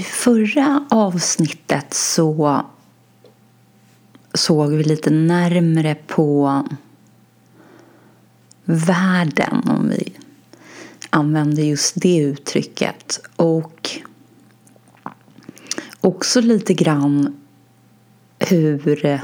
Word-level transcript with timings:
I 0.00 0.02
förra 0.02 0.86
avsnittet 0.90 1.94
så 1.94 2.64
såg 4.34 4.70
vi 4.70 4.84
lite 4.84 5.10
närmre 5.10 5.94
på 5.94 6.62
världen 8.64 9.62
om 9.68 9.88
vi 9.88 10.12
använder 11.10 11.62
just 11.62 11.94
det 11.96 12.16
uttrycket. 12.16 13.20
Och 13.36 13.90
också 16.00 16.40
lite 16.40 16.74
grann 16.74 17.40
hur 18.38 19.20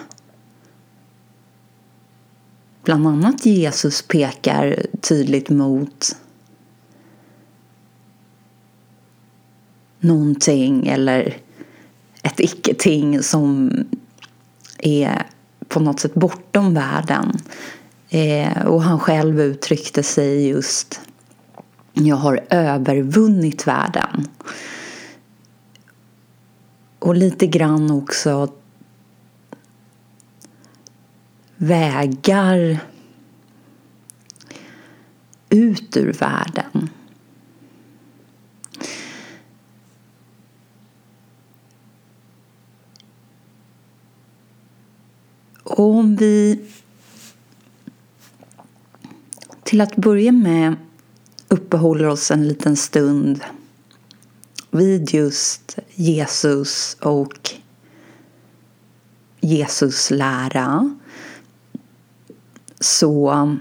bland 2.84 3.06
annat 3.06 3.47
Jesus 3.47 4.02
pekar 4.02 4.87
tydligt 5.01 5.51
mot 5.51 6.16
någonting 10.00 10.86
eller 10.86 11.36
ett 12.23 12.41
icke-ting 12.41 13.23
som 13.23 13.73
är 14.78 15.27
på 15.69 15.80
något 15.80 16.00
sätt 16.00 16.14
bortom 16.14 16.74
världen. 16.74 17.38
Eh, 18.09 18.66
och 18.66 18.82
han 18.82 19.00
själv 19.00 19.41
uttryckte 19.41 20.02
sig 20.02 20.48
just 20.48 21.00
jag 22.05 22.16
har 22.16 22.41
övervunnit 22.50 23.66
världen. 23.66 24.28
Och 26.98 27.14
lite 27.14 27.47
grann 27.47 27.91
också 27.91 28.52
vägar 31.56 32.78
ut 35.48 35.97
ur 35.97 36.12
världen. 36.12 36.91
Och 45.67 45.81
om 45.81 46.17
vi 46.17 46.61
till 49.62 49.81
att 49.81 49.97
börja 49.97 50.33
med 50.33 50.77
uppehåller 51.48 52.06
oss 52.06 52.31
en 52.31 52.48
liten 52.48 52.77
stund 52.77 53.41
vid 54.70 55.14
just 55.14 55.78
Jesus 55.94 56.97
och 57.00 57.50
Jesus 59.41 60.11
lära 60.11 60.97
så 62.81 63.56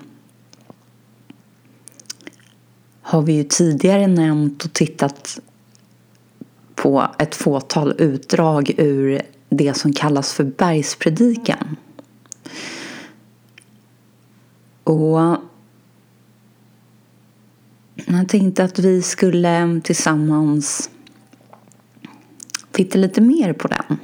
har 3.02 3.22
vi 3.22 3.34
ju 3.34 3.44
tidigare 3.44 4.08
nämnt 4.08 4.66
och 4.66 4.74
tittat 4.74 5.40
på 6.76 7.08
ett 7.20 7.36
fåtal 7.36 7.96
utdrag 7.98 8.74
ur 8.78 9.22
det 9.50 9.74
som 9.74 9.94
kallas 9.94 10.34
för 10.34 10.44
bergspredikan. 10.44 11.76
Och 14.86 15.38
jag 18.06 18.30
tänkte 18.30 18.64
att 18.64 18.80
vi 18.80 19.02
skulle 19.02 19.82
tillsammans 19.84 20.90
titta 22.72 22.98
lite 22.98 23.22
mer 23.22 23.54
på 23.54 23.68
den. 23.68 23.98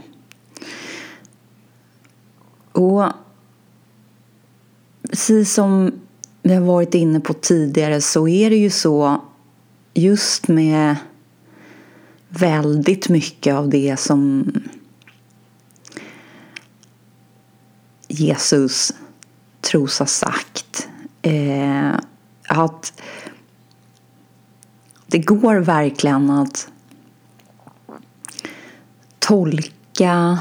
Och 2.71 3.11
precis 5.09 5.53
som 5.53 5.91
vi 6.41 6.53
har 6.53 6.61
varit 6.61 6.93
inne 6.93 7.19
på 7.19 7.33
tidigare 7.33 8.01
så 8.01 8.27
är 8.27 8.49
det 8.49 8.55
ju 8.57 8.69
så 8.69 9.21
just 9.93 10.47
med 10.47 10.95
väldigt 12.29 13.09
mycket 13.09 13.55
av 13.55 13.69
det 13.69 13.99
som 13.99 14.51
Jesus 18.07 18.93
tros 19.71 19.99
ha 19.99 20.05
sagt. 20.05 20.89
Eh, 21.21 21.91
att 22.47 23.01
det 25.07 25.19
går 25.19 25.55
verkligen 25.55 26.29
att 26.29 26.67
tolka 29.19 30.39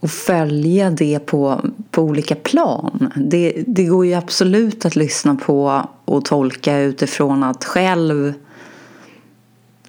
och 0.00 0.10
följa 0.10 0.90
det 0.90 1.18
på, 1.18 1.60
på 1.90 2.02
olika 2.02 2.34
plan. 2.34 3.12
Det, 3.16 3.64
det 3.66 3.84
går 3.84 4.06
ju 4.06 4.14
absolut 4.14 4.84
att 4.84 4.96
lyssna 4.96 5.34
på 5.34 5.88
och 6.04 6.24
tolka 6.24 6.78
utifrån 6.78 7.42
att 7.42 7.64
själv 7.64 8.34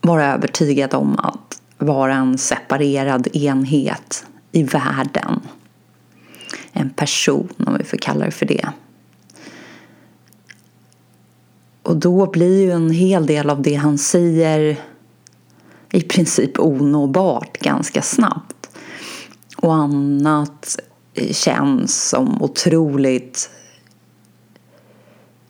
vara 0.01 0.33
övertygad 0.33 0.93
om 0.93 1.19
att 1.19 1.61
vara 1.77 2.15
en 2.15 2.37
separerad 2.37 3.27
enhet 3.35 4.25
i 4.51 4.63
världen. 4.63 5.41
En 6.79 6.89
person, 6.89 7.49
om 7.57 7.77
vi 7.77 7.83
får 7.83 7.97
kalla 7.97 8.25
det 8.25 8.31
för 8.31 8.45
det. 8.45 8.69
Och 11.83 11.97
då 11.97 12.31
blir 12.31 12.61
ju 12.61 12.71
en 12.71 12.91
hel 12.91 13.25
del 13.25 13.49
av 13.49 13.61
det 13.61 13.75
han 13.75 13.97
säger 13.97 14.77
i 15.91 16.01
princip 16.01 16.59
onåbart 16.59 17.57
ganska 17.57 18.01
snabbt. 18.01 18.69
Och 19.57 19.75
annat 19.75 20.79
känns 21.31 22.09
som 22.09 22.41
otroligt 22.41 23.49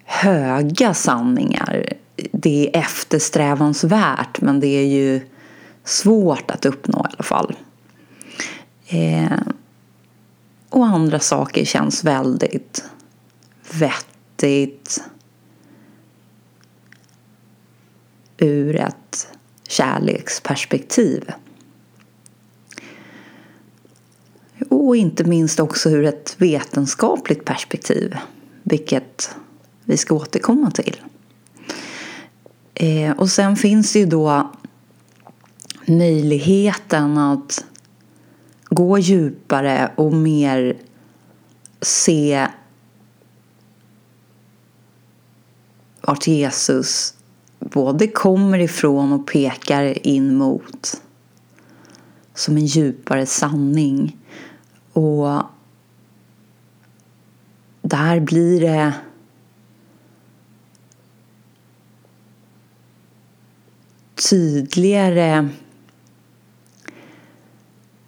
höga 0.04 0.94
sanningar. 0.94 1.94
Det 2.32 2.68
är 2.68 2.80
eftersträvansvärt 2.80 4.42
men 4.42 4.60
det 4.60 4.68
är 4.68 4.86
ju 4.86 5.22
svårt 5.84 6.52
att 6.52 6.66
uppnå 6.66 6.98
i 6.98 7.14
alla 7.14 7.24
fall. 7.24 7.56
Eh, 8.88 9.40
och 10.70 10.86
andra 10.86 11.20
saker 11.20 11.66
känns 11.66 12.04
väldigt 12.04 12.84
vettigt 13.72 15.04
ur 18.38 18.76
ett 18.76 19.28
kärleksperspektiv. 19.68 21.32
Och 24.70 24.96
inte 24.96 25.24
minst 25.24 25.60
också 25.60 25.90
ur 25.90 26.06
ett 26.06 26.36
vetenskapligt 26.38 27.46
perspektiv, 27.46 28.18
vilket 28.64 29.36
vi 29.84 29.98
ska 29.98 30.16
återkomma 30.16 30.72
till. 30.72 31.02
Eh, 32.74 33.12
och 33.12 33.30
sen 33.30 33.56
finns 33.56 33.94
det 33.94 34.00
ju 34.00 34.06
då 34.06 34.52
möjligheten 35.86 37.18
att 37.18 37.66
gå 38.70 39.00
djupare 39.00 39.92
och 39.96 40.14
mer 40.14 40.78
se 41.82 42.48
vart 46.02 46.28
Jesus 46.28 47.14
både 47.60 48.08
kommer 48.08 48.60
ifrån 48.60 49.14
och 49.14 49.28
pekar 49.28 50.08
in 50.08 50.36
mot 50.36 51.02
som 52.34 52.58
en 52.58 52.66
djupare 52.66 53.26
sanning. 53.26 54.18
Och 54.94 55.42
där 57.82 58.20
blir 58.20 58.62
det 58.62 58.94
tydligare 64.30 65.50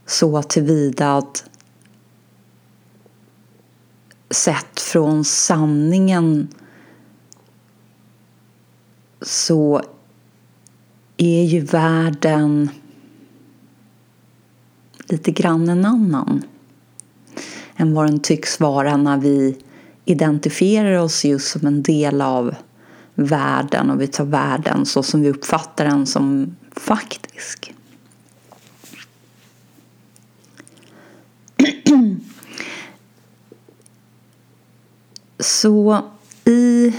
så 0.09 0.43
tillvida 0.43 1.17
att 1.17 1.43
sett 4.29 4.79
från 4.79 5.23
sanningen 5.25 6.47
så 9.21 9.81
är 11.17 11.43
ju 11.43 11.59
världen 11.59 12.69
lite 15.05 15.31
grann 15.31 15.69
en 15.69 15.85
annan 15.85 16.43
än 17.75 17.93
vad 17.93 18.05
den 18.05 18.19
tycks 18.19 18.59
vara 18.59 18.97
när 18.97 19.17
vi 19.17 19.57
identifierar 20.05 20.99
oss 20.99 21.25
just 21.25 21.47
som 21.51 21.67
en 21.67 21.83
del 21.83 22.21
av 22.21 22.55
världen 23.15 23.89
och 23.89 24.01
vi 24.01 24.07
tar 24.07 24.25
världen 24.25 24.85
så 24.85 25.03
som 25.03 25.21
vi 25.21 25.29
uppfattar 25.29 25.85
den 25.85 26.05
som 26.05 26.55
faktisk. 26.71 27.71
Så 35.39 36.01
i 36.45 36.93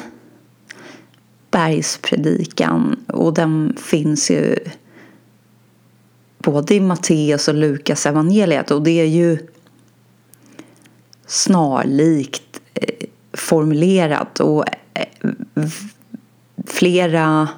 bergspredikan 1.50 3.04
och 3.08 3.34
den 3.34 3.76
finns 3.82 4.30
ju 4.30 4.56
både 6.38 6.74
i 6.74 6.80
Matteus 6.80 7.48
och 7.48 7.54
Lukas 7.54 8.06
evangeliet 8.06 8.70
och 8.70 8.82
det 8.82 9.00
är 9.00 9.06
ju 9.06 9.38
snarlikt 11.26 12.60
eh, 12.74 13.06
formulerat 13.32 14.40
och 14.40 14.64
eh, 14.94 15.68
flera 16.66 17.48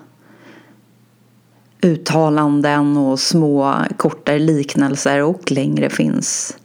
uttalanden 1.80 2.96
och 2.96 3.20
små 3.20 3.74
kortare 3.96 4.38
liknelser 4.38 5.22
och 5.22 5.50
längre 5.52 5.90
finns 5.90 6.56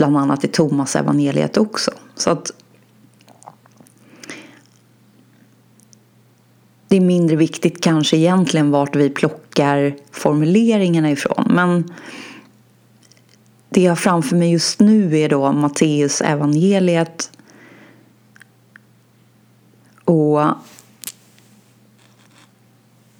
bland 0.00 0.16
annat 0.16 0.44
i 0.44 0.48
Thomas 0.48 0.96
evangeliet 0.96 1.56
också. 1.56 1.90
Så 2.14 2.30
att 2.30 2.50
det 6.88 6.96
är 6.96 7.00
mindre 7.00 7.36
viktigt 7.36 7.80
kanske 7.80 8.16
egentligen 8.16 8.70
vart 8.70 8.96
vi 8.96 9.10
plockar 9.10 9.96
formuleringarna 10.10 11.10
ifrån. 11.10 11.44
Men 11.50 11.94
det 13.70 13.82
jag 13.82 13.90
har 13.90 13.96
framför 13.96 14.36
mig 14.36 14.52
just 14.52 14.80
nu 14.80 15.18
är 15.18 15.28
då 15.28 15.52
Matteus 15.52 16.20
evangeliet 16.20 17.30
och 20.04 20.44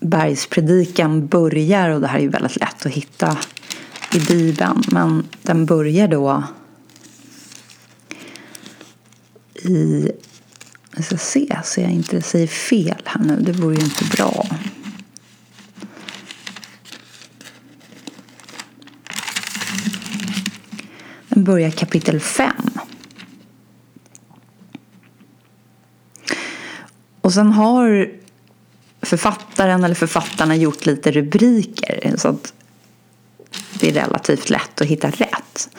bergspredikan 0.01 1.27
börjar, 1.27 1.91
och 1.91 2.01
det 2.01 2.07
här 2.07 2.19
är 2.19 2.23
ju 2.23 2.29
väldigt 2.29 2.57
lätt 2.57 2.87
att 2.87 2.93
hitta 2.93 3.39
i 4.15 4.19
Bibeln, 4.19 4.83
men 4.93 5.25
den 5.43 5.67
börjar 5.67 6.09
då 6.09 6.45
i 9.65 10.11
jag 10.97 11.05
ska 11.05 11.17
se 11.17 11.59
så 11.65 11.81
jag 11.81 11.91
inte 11.91 12.23
säger 12.23 12.47
fel 12.47 13.03
här 13.05 13.25
nu. 13.25 13.41
Det 13.41 13.53
vore 13.53 13.75
ju 13.75 13.85
inte 13.85 14.05
bra. 14.05 14.47
Den 21.29 21.45
börjar 21.45 21.71
kapitel 21.71 22.21
5. 22.21 22.53
Och 27.21 27.33
sen 27.33 27.53
har 27.53 28.11
författaren 29.03 29.85
eller 29.85 29.95
författarna 29.95 30.57
gjort 30.57 30.87
lite 30.87 31.11
rubriker 31.11 32.15
så 32.17 32.29
att 32.29 32.53
det 33.81 33.89
är 33.89 33.93
relativt 33.95 34.51
lätt 34.51 34.81
att 34.81 34.87
hitta 34.87 35.11
rätt. 35.11 35.77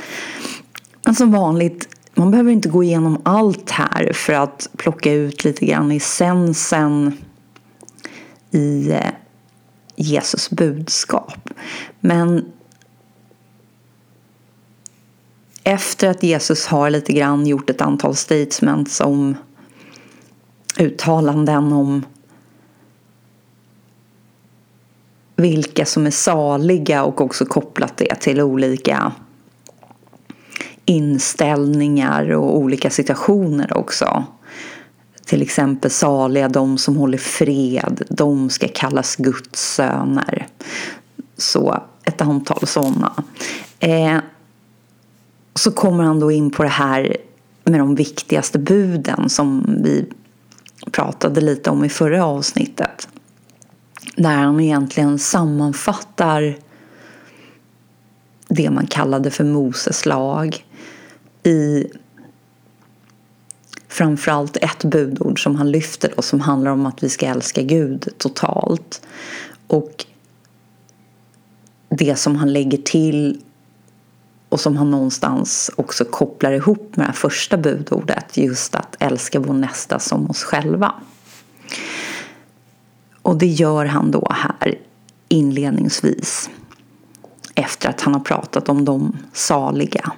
Men 1.05 1.15
som 1.15 1.31
vanligt, 1.31 1.89
man 2.13 2.31
behöver 2.31 2.51
inte 2.51 2.69
gå 2.69 2.83
igenom 2.83 3.21
allt 3.23 3.69
här 3.69 4.13
för 4.13 4.33
att 4.33 4.69
plocka 4.77 5.13
ut 5.13 5.43
lite 5.43 5.65
grann 5.65 5.91
essensen 5.91 7.17
i 8.51 8.91
eh, 8.91 9.11
Jesus 9.95 10.49
budskap. 10.49 11.49
Men 11.99 12.45
efter 15.63 16.07
att 16.09 16.23
Jesus 16.23 16.67
har 16.67 16.89
lite 16.89 17.13
grann 17.13 17.47
gjort 17.47 17.69
ett 17.69 17.81
antal 17.81 18.15
statements 18.15 19.01
om 19.01 19.35
uttalanden 20.79 21.73
om 21.73 22.05
vilka 25.35 25.85
som 25.85 26.05
är 26.05 26.11
saliga 26.11 27.03
och 27.03 27.21
också 27.21 27.45
kopplat 27.45 27.97
det 27.97 28.15
till 28.15 28.41
olika 28.41 29.11
inställningar 30.85 32.31
och 32.31 32.57
olika 32.57 32.89
situationer 32.89 33.77
också. 33.77 34.23
Till 35.25 35.41
exempel 35.41 35.91
saliga 35.91 36.49
de 36.49 36.77
som 36.77 36.97
håller 36.97 37.17
fred, 37.17 38.01
de 38.09 38.49
ska 38.49 38.67
kallas 38.67 39.15
Guds 39.15 39.73
söner. 39.75 40.47
Så 41.37 41.83
ett 42.03 42.21
antal 42.21 42.67
sådana. 42.67 43.23
Eh, 43.79 44.17
så 45.55 45.71
kommer 45.71 46.03
han 46.03 46.19
då 46.19 46.31
in 46.31 46.51
på 46.51 46.63
det 46.63 46.69
här 46.69 47.17
med 47.63 47.79
de 47.79 47.95
viktigaste 47.95 48.59
buden 48.59 49.29
som 49.29 49.77
vi 49.83 50.05
pratade 50.91 51.41
lite 51.41 51.69
om 51.69 51.85
i 51.85 51.89
förra 51.89 52.25
avsnittet. 52.25 53.07
Där 54.15 54.35
han 54.35 54.59
egentligen 54.59 55.19
sammanfattar 55.19 56.55
det 58.47 58.69
man 58.69 58.87
kallade 58.87 59.31
för 59.31 59.43
Moses 59.43 60.05
lag 60.05 60.65
i 61.43 61.87
framförallt 63.87 64.57
ett 64.57 64.83
budord 64.83 65.43
som 65.43 65.55
han 65.55 65.71
lyfter 65.71 66.17
och 66.17 66.23
som 66.23 66.39
handlar 66.39 66.71
om 66.71 66.85
att 66.85 67.03
vi 67.03 67.09
ska 67.09 67.25
älska 67.25 67.61
Gud 67.61 68.07
totalt. 68.17 69.01
Och 69.67 70.05
det 71.89 72.15
som 72.15 72.35
han 72.35 72.53
lägger 72.53 72.77
till 72.77 73.41
och 74.49 74.59
som 74.59 74.77
han 74.77 74.91
någonstans 74.91 75.71
också 75.75 76.05
kopplar 76.05 76.51
ihop 76.51 76.95
med 76.95 77.07
det 77.07 77.13
första 77.13 77.57
budordet, 77.57 78.37
just 78.37 78.75
att 78.75 78.95
älska 78.99 79.39
vår 79.39 79.53
nästa 79.53 79.99
som 79.99 80.29
oss 80.29 80.43
själva. 80.43 80.93
Och 83.21 83.37
det 83.37 83.47
gör 83.47 83.85
han 83.85 84.11
då 84.11 84.27
här 84.31 84.79
inledningsvis 85.27 86.49
efter 87.55 87.89
att 87.89 88.01
han 88.01 88.13
har 88.13 88.21
pratat 88.21 88.69
om 88.69 88.85
de 88.85 89.17
saliga. 89.33 90.11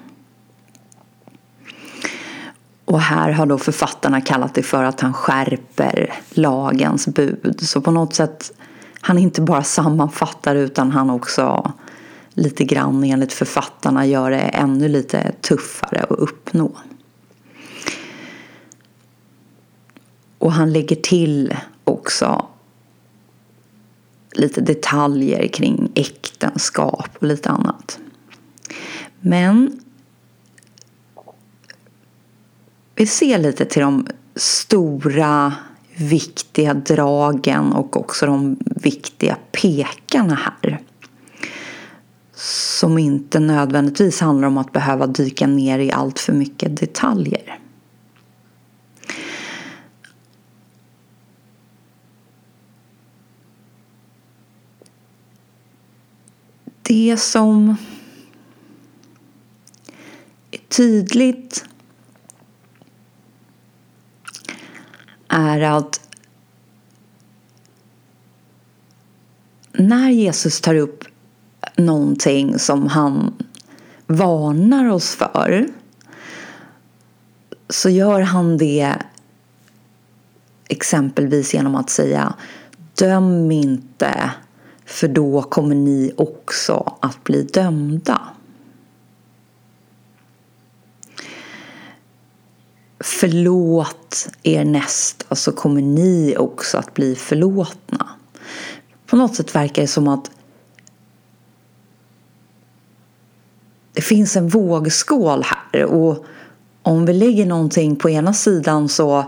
Och 2.85 3.01
här 3.01 3.31
har 3.31 3.45
då 3.45 3.57
författarna 3.57 4.21
kallat 4.21 4.53
det 4.53 4.63
för 4.63 4.83
att 4.83 4.99
han 4.99 5.13
skärper 5.13 6.13
lagens 6.29 7.07
bud. 7.07 7.59
Så 7.61 7.81
på 7.81 7.91
något 7.91 8.13
sätt, 8.13 8.51
han 9.01 9.17
inte 9.17 9.41
bara 9.41 9.63
sammanfattar 9.63 10.55
utan 10.55 10.91
han 10.91 11.09
också 11.09 11.71
lite 12.33 12.63
grann 12.63 13.03
enligt 13.03 13.33
författarna 13.33 14.05
gör 14.05 14.31
det 14.31 14.37
ännu 14.37 14.87
lite 14.87 15.31
tuffare 15.41 16.03
att 16.03 16.19
uppnå. 16.19 16.71
Och 20.37 20.53
han 20.53 20.73
lägger 20.73 20.95
till 20.95 21.55
också 21.83 22.45
lite 24.31 24.61
detaljer 24.61 25.47
kring 25.47 25.91
äktenskap 25.95 27.09
och 27.19 27.27
lite 27.27 27.49
annat. 27.49 27.99
Men 29.19 29.82
vi 32.95 33.07
ser 33.07 33.37
lite 33.37 33.65
till 33.65 33.81
de 33.81 34.07
stora 34.35 35.53
viktiga 35.95 36.73
dragen 36.73 37.73
och 37.73 37.97
också 37.97 38.25
de 38.25 38.57
viktiga 38.63 39.37
pekarna 39.51 40.35
här. 40.35 40.81
Som 42.79 42.97
inte 42.97 43.39
nödvändigtvis 43.39 44.19
handlar 44.19 44.47
om 44.47 44.57
att 44.57 44.71
behöva 44.71 45.07
dyka 45.07 45.47
ner 45.47 45.79
i 45.79 45.91
allt 45.91 46.19
för 46.19 46.33
mycket 46.33 46.77
detaljer. 46.77 47.59
Det 56.81 57.17
som 57.19 57.75
är 60.51 60.57
tydligt 60.57 61.65
är 65.33 65.61
att 65.61 66.09
när 69.71 70.09
Jesus 70.09 70.61
tar 70.61 70.75
upp 70.75 71.03
någonting 71.75 72.59
som 72.59 72.87
han 72.87 73.33
varnar 74.07 74.89
oss 74.89 75.15
för 75.15 75.67
så 77.69 77.89
gör 77.89 78.21
han 78.21 78.57
det 78.57 78.93
exempelvis 80.67 81.53
genom 81.53 81.75
att 81.75 81.89
säga 81.89 82.33
Döm 82.95 83.51
inte 83.51 84.31
för 84.85 85.07
då 85.07 85.41
kommer 85.41 85.75
ni 85.75 86.13
också 86.17 86.97
att 86.99 87.23
bli 87.23 87.43
dömda. 87.43 88.21
Förlåt 93.05 94.27
er 94.43 94.65
nästa 94.65 95.35
så 95.35 95.51
kommer 95.51 95.81
ni 95.81 96.35
också 96.37 96.77
att 96.77 96.93
bli 96.93 97.15
förlåtna. 97.15 98.09
På 99.05 99.15
något 99.15 99.35
sätt 99.35 99.55
verkar 99.55 99.81
det 99.81 99.87
som 99.87 100.07
att 100.07 100.31
det 103.93 104.01
finns 104.01 104.35
en 104.35 104.47
vågskål 104.47 105.43
här 105.43 105.85
och 105.85 106.25
om 106.81 107.05
vi 107.05 107.13
lägger 107.13 107.45
någonting 107.45 107.95
på 107.95 108.09
ena 108.09 108.33
sidan 108.33 108.89
så 108.89 109.25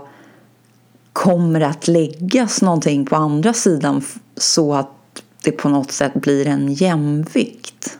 kommer 1.12 1.60
det 1.60 1.68
att 1.68 1.88
läggas 1.88 2.62
någonting 2.62 3.06
på 3.06 3.16
andra 3.16 3.52
sidan 3.52 4.02
så 4.36 4.74
att 4.74 5.22
det 5.42 5.52
på 5.52 5.68
något 5.68 5.92
sätt 5.92 6.14
blir 6.14 6.46
en 6.46 6.72
jämvikt. 6.72 7.98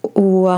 Och 0.00 0.48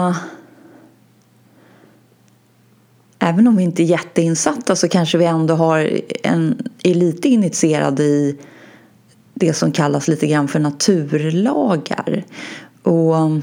även 3.23 3.49
om 3.49 3.57
vi 3.57 3.63
inte 3.63 3.83
är 3.83 3.85
jätteinsatta 3.85 4.77
så 4.77 4.89
kanske 4.89 5.19
vi 5.19 5.25
ändå 5.25 5.55
har 5.55 6.01
en, 6.23 6.69
är 6.83 6.95
lite 6.95 7.29
initierade 7.29 8.03
i 8.03 8.39
det 9.35 9.53
som 9.53 9.73
kallas 9.73 10.09
lite 10.09 10.27
grann 10.27 10.49
för 10.49 10.59
naturlagar. 10.59 12.25
Och 12.83 13.15
um, 13.15 13.43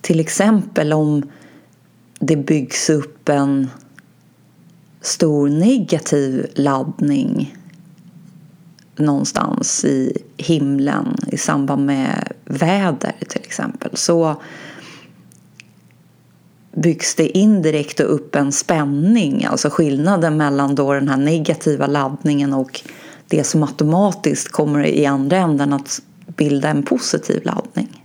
till 0.00 0.20
exempel 0.20 0.92
om 0.92 1.22
det 2.18 2.36
byggs 2.36 2.90
upp 2.90 3.28
en 3.28 3.70
stor 5.00 5.48
negativ 5.48 6.46
laddning 6.54 7.56
någonstans 8.96 9.84
i 9.84 10.18
himlen 10.36 11.16
i 11.32 11.36
samband 11.36 11.86
med 11.86 12.32
väder 12.44 13.14
till 13.28 13.42
exempel 13.44 13.96
så 13.96 14.36
byggs 16.76 17.14
det 17.14 17.38
indirekt 17.38 18.00
upp 18.00 18.34
en 18.34 18.52
spänning, 18.52 19.44
alltså 19.44 19.70
skillnaden 19.70 20.36
mellan 20.36 20.74
då 20.74 20.92
den 20.92 21.08
här 21.08 21.16
negativa 21.16 21.86
laddningen 21.86 22.54
och 22.54 22.80
det 23.28 23.44
som 23.44 23.62
automatiskt 23.62 24.48
kommer 24.48 24.86
i 24.86 25.06
andra 25.06 25.36
änden 25.36 25.72
att 25.72 26.02
bilda 26.26 26.68
en 26.68 26.82
positiv 26.82 27.44
laddning. 27.44 28.02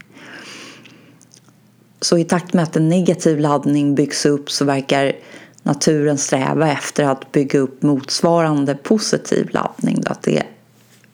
Så 2.02 2.18
i 2.18 2.24
takt 2.24 2.54
med 2.54 2.64
att 2.64 2.76
en 2.76 2.90
negativ 2.90 3.40
laddning 3.40 3.96
byggs 3.96 4.26
upp 4.26 4.52
så 4.52 4.66
verkar 4.66 5.14
naturen 5.64 6.18
sträva 6.18 6.72
efter 6.72 7.04
att 7.04 7.32
bygga 7.32 7.60
upp 7.60 7.82
motsvarande 7.82 8.76
positiv 8.76 9.50
laddning. 9.52 10.04
Att 10.06 10.22
det 10.22 10.44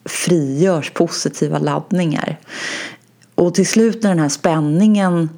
frigörs 0.04 0.90
positiva 0.90 1.58
laddningar. 1.58 2.38
Och 3.34 3.54
till 3.54 3.66
slut 3.66 4.02
när 4.02 4.10
den 4.10 4.18
här 4.18 4.28
spänningen 4.28 5.28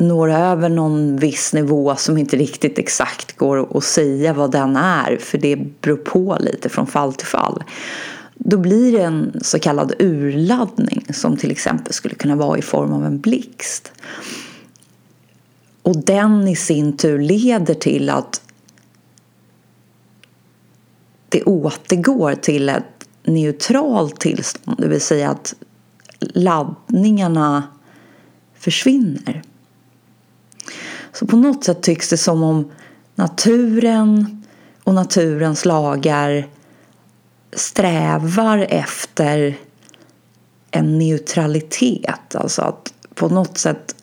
når 0.00 0.30
över 0.30 0.68
någon 0.68 1.16
viss 1.16 1.52
nivå 1.52 1.96
som 1.96 2.18
inte 2.18 2.36
riktigt 2.36 2.78
exakt 2.78 3.36
går 3.36 3.76
att 3.78 3.84
säga 3.84 4.32
vad 4.32 4.50
den 4.50 4.76
är 4.76 5.16
för 5.16 5.38
det 5.38 5.56
beror 5.80 5.96
på 5.96 6.36
lite 6.40 6.68
från 6.68 6.86
fall 6.86 7.12
till 7.12 7.26
fall. 7.26 7.64
Då 8.34 8.58
blir 8.58 8.92
det 8.92 9.02
en 9.02 9.40
så 9.42 9.58
kallad 9.58 9.94
urladdning 9.98 11.06
som 11.12 11.36
till 11.36 11.50
exempel 11.50 11.92
skulle 11.92 12.14
kunna 12.14 12.36
vara 12.36 12.58
i 12.58 12.62
form 12.62 12.92
av 12.92 13.04
en 13.04 13.20
blixt. 13.20 13.92
Och 15.82 16.04
den 16.04 16.48
i 16.48 16.56
sin 16.56 16.96
tur 16.96 17.18
leder 17.18 17.74
till 17.74 18.10
att 18.10 18.42
det 21.28 21.42
återgår 21.42 22.34
till 22.34 22.68
ett 22.68 22.84
neutralt 23.24 24.20
tillstånd, 24.20 24.80
det 24.80 24.88
vill 24.88 25.00
säga 25.00 25.30
att 25.30 25.54
laddningarna 26.20 27.62
försvinner. 28.54 29.42
Så 31.12 31.26
på 31.26 31.36
något 31.36 31.64
sätt 31.64 31.82
tycks 31.82 32.08
det 32.08 32.16
som 32.16 32.42
om 32.42 32.70
naturen 33.14 34.42
och 34.84 34.94
naturens 34.94 35.64
lagar 35.64 36.46
strävar 37.52 38.66
efter 38.70 39.56
en 40.70 40.98
neutralitet. 40.98 42.34
Alltså 42.34 42.62
att 42.62 42.92
på 43.14 43.28
något 43.28 43.58
sätt 43.58 43.94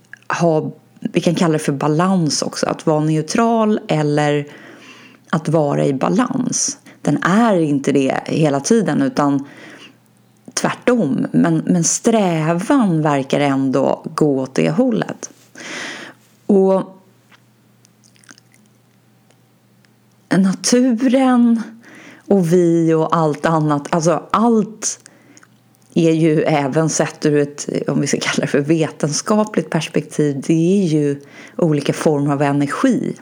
ha, 0.42 0.72
vi 1.00 1.22
kan 1.22 1.36
kalla 1.36 1.54
det 1.54 1.60
för 1.60 1.72
balans 1.72 2.42
också, 2.42 2.66
att 2.66 2.86
vara 2.86 3.00
neutral 3.00 3.80
eller 3.88 4.48
att 5.30 5.50
vara 5.50 5.86
i 5.86 5.94
balans. 5.94 6.78
Den 7.02 7.24
är 7.24 7.60
inte 7.60 7.92
det 7.92 8.20
hela 8.26 8.60
tiden 8.60 9.02
utan 9.02 9.48
tvärtom. 10.54 11.28
Men, 11.32 11.58
men 11.58 11.84
strävan 11.84 13.02
verkar 13.02 13.40
ändå 13.40 14.04
gå 14.16 14.40
åt 14.40 14.56
det 14.56 14.70
hållet. 14.70 15.30
Och 16.46 16.97
naturen 20.30 21.62
och 22.28 22.54
vi 22.54 22.94
och 22.94 23.16
allt 23.16 23.46
annat, 23.46 23.88
alltså 23.90 24.24
allt 24.32 25.00
är 25.94 26.12
ju 26.12 26.42
även 26.42 26.90
sett 26.90 27.26
ur 27.26 27.38
ett, 27.38 27.70
om 27.88 28.02
vi 28.02 28.08
ska 28.08 28.18
kalla 28.20 28.42
det 28.42 28.48
för 28.48 28.60
vetenskapligt 28.60 29.70
perspektiv, 29.70 30.44
det 30.48 30.84
är 30.84 30.88
ju 30.88 31.22
olika 31.56 31.94
former 31.94 32.34
av 32.34 32.42
energi. 32.42 33.16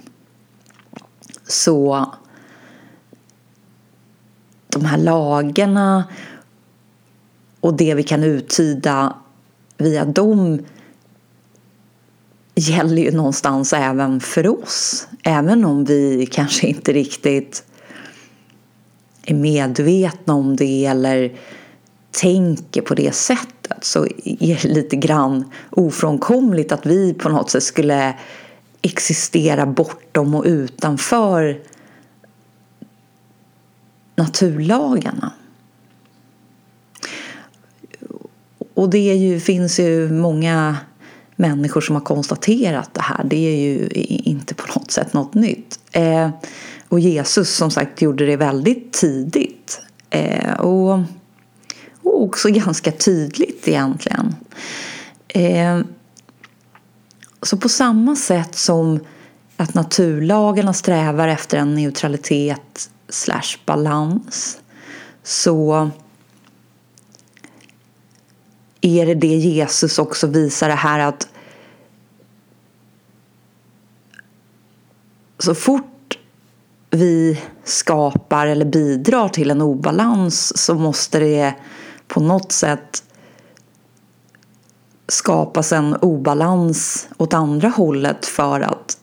Så 1.48 2.06
de 4.68 4.86
här 4.86 4.98
lagarna 4.98 6.04
och 7.60 7.78
det 7.78 7.94
vi 7.94 8.04
kan 8.04 8.24
uttyda 8.24 9.16
via 9.78 10.06
dem 10.06 10.66
gäller 12.56 13.02
ju 13.02 13.12
någonstans 13.12 13.74
även 13.74 14.20
för 14.20 14.64
oss. 14.64 15.08
Även 15.24 15.66
om 15.66 15.86
vi 15.86 16.28
kanske 16.32 16.68
inte 16.68 16.94
riktigt 16.94 17.64
är 19.24 19.36
medvetna 19.36 20.34
om 20.34 20.56
det 20.56 20.86
eller 20.86 21.34
tänker 22.12 22.82
på 22.82 22.96
det 22.96 23.16
sättet 23.16 23.84
så 23.84 24.06
är 24.26 24.62
det 24.62 24.64
lite 24.64 24.96
grann 24.96 25.52
ofrånkomligt 25.70 26.72
att 26.72 26.86
vi 26.86 27.14
på 27.14 27.30
något 27.30 27.50
sätt 27.50 27.64
skulle 27.64 28.16
existera 28.82 29.66
bortom 29.66 30.36
och 30.36 30.44
utanför 30.46 31.62
naturlagarna. 34.16 35.32
Och 38.74 38.90
det 38.90 39.16
ju, 39.16 39.40
finns 39.40 39.80
ju 39.80 40.10
många 40.12 40.78
människor 41.36 41.82
som 41.82 41.96
har 41.96 42.02
konstaterat 42.02 42.94
det 42.94 43.02
här. 43.02 43.24
Det 43.24 43.36
är 43.36 43.56
ju 43.56 43.90
inte 44.06 44.56
på 44.56 44.80
något 44.80 44.92
sätt 44.92 45.14
något 45.14 45.34
nytt. 45.34 45.80
Eh, 45.92 46.30
och 46.90 47.00
Jesus 47.00 47.56
som 47.56 47.72
sagt 47.72 48.02
gjorde 48.02 48.26
det 48.26 48.38
väldigt 48.38 48.94
tidigt. 48.94 49.82
Eh, 50.10 50.54
och, 50.54 51.00
och 52.02 52.24
också 52.24 52.50
ganska 52.50 52.92
tydligt 52.92 53.68
egentligen. 53.68 54.36
Eh, 55.28 55.80
så 57.42 57.58
på 57.58 57.70
samma 57.70 58.16
sätt 58.16 58.56
som 58.56 59.00
att 59.58 59.74
naturlagarna 59.74 60.74
strävar 60.74 61.28
efter 61.28 61.58
en 61.58 61.76
neutralitet 61.76 62.90
slash 63.10 63.58
balans 63.66 64.58
så 65.24 65.90
är 68.86 69.06
det 69.06 69.14
det 69.14 69.28
Jesus 69.28 70.00
också 70.00 70.28
visar 70.28 70.68
det 70.68 70.76
här 70.76 71.00
att 71.00 71.28
så 75.40 75.56
fort 75.56 76.18
vi 76.90 77.42
skapar 77.64 78.48
eller 78.48 78.66
bidrar 78.66 79.30
till 79.30 79.52
en 79.52 79.62
obalans 79.62 80.58
så 80.58 80.76
måste 80.76 81.20
det 81.20 81.54
på 82.08 82.20
något 82.20 82.52
sätt 82.52 83.04
skapas 85.08 85.72
en 85.72 85.96
obalans 85.96 87.08
åt 87.18 87.34
andra 87.34 87.70
hållet 87.70 88.26
för 88.26 88.60
att 88.62 88.98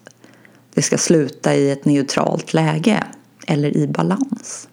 det 0.75 0.83
ska 0.83 0.99
sluta 0.99 1.55
i 1.55 1.71
ett 1.71 1.85
neutralt 1.85 2.55
läge 2.55 3.05
eller 3.47 3.77
i 3.77 3.87
balans. 3.87 4.69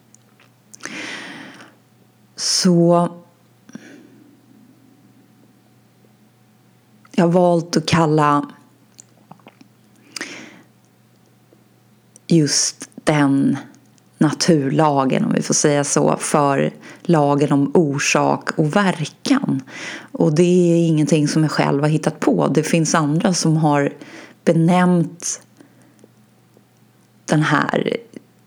Så 2.36 3.10
jag 7.20 7.26
har 7.26 7.32
valt 7.32 7.78
att 7.78 7.86
kalla 7.86 8.50
just 12.28 12.90
den 12.96 13.58
naturlagen, 14.18 15.26
om 15.26 15.34
vi 15.34 15.42
får 15.42 15.54
säga 15.54 15.84
så, 15.84 16.18
för 16.18 16.74
lagen 17.02 17.52
om 17.52 17.72
orsak 17.74 18.50
och 18.60 18.76
verkan. 18.76 19.62
Och 20.12 20.36
det 20.36 20.44
är 20.44 20.88
ingenting 20.88 21.28
som 21.28 21.42
jag 21.42 21.52
själv 21.52 21.82
har 21.82 21.90
hittat 21.90 22.20
på. 22.20 22.48
Det 22.48 22.64
finns 22.64 22.96
andra 22.96 23.34
som 23.34 23.58
har 23.58 23.94
benämnt 24.44 25.42
den 27.26 27.42
här, 27.42 27.98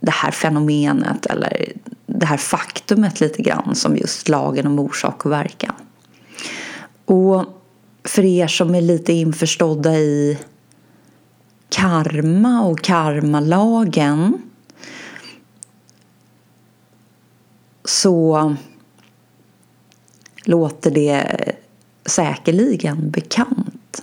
det 0.00 0.12
här 0.12 0.30
fenomenet 0.30 1.26
eller 1.26 1.72
det 2.06 2.26
här 2.26 2.36
faktumet 2.36 3.20
lite 3.20 3.42
grann 3.42 3.74
som 3.74 3.96
just 3.96 4.28
lagen 4.28 4.66
om 4.66 4.78
orsak 4.78 5.26
och 5.26 5.32
verkan. 5.32 5.74
Och 7.04 7.61
för 8.04 8.24
er 8.24 8.46
som 8.46 8.74
är 8.74 8.80
lite 8.80 9.12
införstådda 9.12 9.94
i 9.94 10.38
karma 11.68 12.62
och 12.62 12.80
karmalagen 12.80 14.42
så 17.84 18.56
låter 20.44 20.90
det 20.90 21.52
säkerligen 22.06 23.10
bekant. 23.10 24.02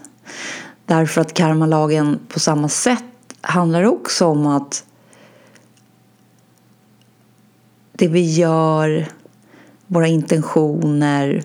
Därför 0.85 1.21
att 1.21 1.33
karmalagen 1.33 2.19
på 2.27 2.39
samma 2.39 2.69
sätt 2.69 3.03
handlar 3.41 3.83
också 3.83 4.25
om 4.25 4.47
att 4.47 4.85
det 7.91 8.07
vi 8.07 8.33
gör, 8.33 9.07
våra 9.87 10.07
intentioner, 10.07 11.43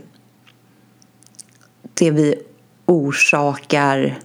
det 1.95 2.11
vi 2.11 2.35
orsakar 2.87 4.19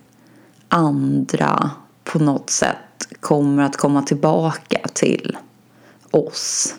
andra 0.68 1.72
på 2.04 2.20
något 2.20 2.50
sätt 2.50 3.08
kommer 3.20 3.64
att 3.64 3.78
komma 3.78 4.02
tillbaka 4.02 4.80
till 4.94 5.38
oss. 6.12 6.76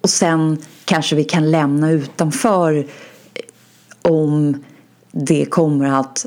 Och 0.00 0.10
sen 0.10 0.58
kanske 0.84 1.16
vi 1.16 1.24
kan 1.24 1.50
lämna 1.50 1.90
utanför 1.90 2.86
om 4.02 4.64
det 5.12 5.44
kommer 5.44 5.86
att 5.86 6.26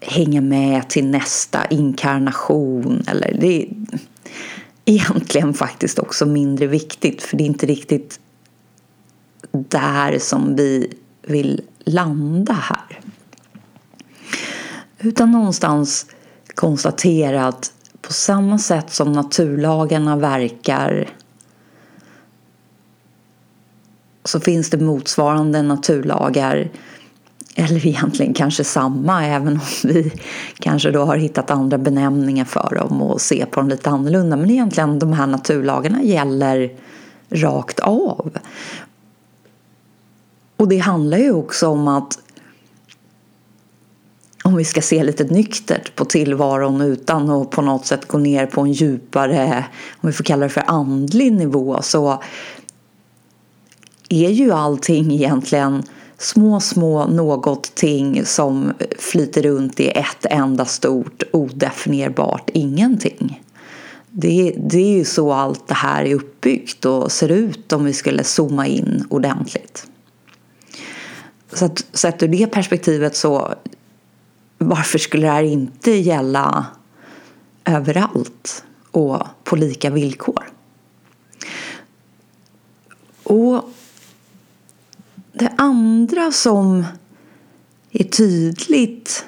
hänga 0.00 0.40
med 0.40 0.88
till 0.88 1.06
nästa 1.06 1.66
inkarnation. 1.66 3.04
Eller 3.06 3.36
det 3.40 3.68
egentligen 4.84 5.54
faktiskt 5.54 5.98
också 5.98 6.26
mindre 6.26 6.66
viktigt 6.66 7.22
för 7.22 7.36
det 7.36 7.44
är 7.44 7.46
inte 7.46 7.66
riktigt 7.66 8.20
där 9.52 10.18
som 10.18 10.56
vi 10.56 10.94
vill 11.22 11.62
landa 11.84 12.52
här. 12.52 13.00
Utan 14.98 15.32
någonstans 15.32 16.06
konstatera 16.54 17.46
att 17.46 17.72
på 18.00 18.12
samma 18.12 18.58
sätt 18.58 18.92
som 18.92 19.12
naturlagarna 19.12 20.16
verkar 20.16 21.08
så 24.24 24.40
finns 24.40 24.70
det 24.70 24.78
motsvarande 24.78 25.62
naturlagar 25.62 26.70
eller 27.54 27.86
egentligen 27.86 28.34
kanske 28.34 28.64
samma 28.64 29.26
även 29.26 29.52
om 29.52 29.60
vi 29.84 30.12
kanske 30.58 30.90
då 30.90 31.04
har 31.04 31.16
hittat 31.16 31.50
andra 31.50 31.78
benämningar 31.78 32.44
för 32.44 32.74
dem 32.74 33.02
och 33.02 33.20
ser 33.20 33.46
på 33.46 33.60
dem 33.60 33.68
lite 33.68 33.90
annorlunda. 33.90 34.36
Men 34.36 34.50
egentligen 34.50 34.98
de 34.98 35.12
här 35.12 35.26
naturlagarna 35.26 36.02
gäller 36.02 36.72
rakt 37.30 37.80
av. 37.80 38.38
Och 40.56 40.68
det 40.68 40.78
handlar 40.78 41.18
ju 41.18 41.32
också 41.32 41.68
om 41.68 41.88
att 41.88 42.18
om 44.44 44.56
vi 44.56 44.64
ska 44.64 44.82
se 44.82 45.04
lite 45.04 45.24
nyktert 45.24 45.96
på 45.96 46.04
tillvaron 46.04 46.80
utan 46.80 47.30
att 47.30 47.50
på 47.50 47.62
något 47.62 47.86
sätt 47.86 48.08
gå 48.08 48.18
ner 48.18 48.46
på 48.46 48.60
en 48.60 48.72
djupare, 48.72 49.64
om 50.00 50.06
vi 50.06 50.12
får 50.12 50.24
kalla 50.24 50.42
det 50.42 50.50
för 50.50 50.64
andlig 50.66 51.32
nivå, 51.32 51.82
så 51.82 52.22
är 54.08 54.30
ju 54.30 54.52
allting 54.52 55.12
egentligen 55.12 55.82
små, 56.24 56.60
små 56.60 57.06
något 57.06 57.74
ting 57.74 58.26
som 58.26 58.72
flyter 58.98 59.42
runt 59.42 59.80
i 59.80 59.88
ett 59.88 60.26
enda 60.30 60.64
stort 60.64 61.22
odefinierbart 61.32 62.50
ingenting. 62.52 63.42
Det, 64.10 64.54
det 64.56 64.78
är 64.78 64.98
ju 64.98 65.04
så 65.04 65.32
allt 65.32 65.68
det 65.68 65.74
här 65.74 66.04
är 66.04 66.14
uppbyggt 66.14 66.84
och 66.84 67.12
ser 67.12 67.28
ut 67.28 67.72
om 67.72 67.84
vi 67.84 67.92
skulle 67.92 68.24
zooma 68.24 68.66
in 68.66 69.06
ordentligt. 69.10 69.86
Så 71.52 71.64
att 71.64 71.86
sett 71.92 72.22
ur 72.22 72.28
det 72.28 72.46
perspektivet 72.46 73.16
så 73.16 73.54
varför 74.58 74.98
skulle 74.98 75.26
det 75.26 75.32
här 75.32 75.42
inte 75.42 75.90
gälla 75.90 76.66
överallt 77.64 78.64
och 78.90 79.22
på 79.44 79.56
lika 79.56 79.90
villkor? 79.90 80.50
Och 83.22 83.73
det 85.34 85.52
andra 85.56 86.32
som 86.32 86.84
är 87.90 88.04
tydligt 88.04 89.24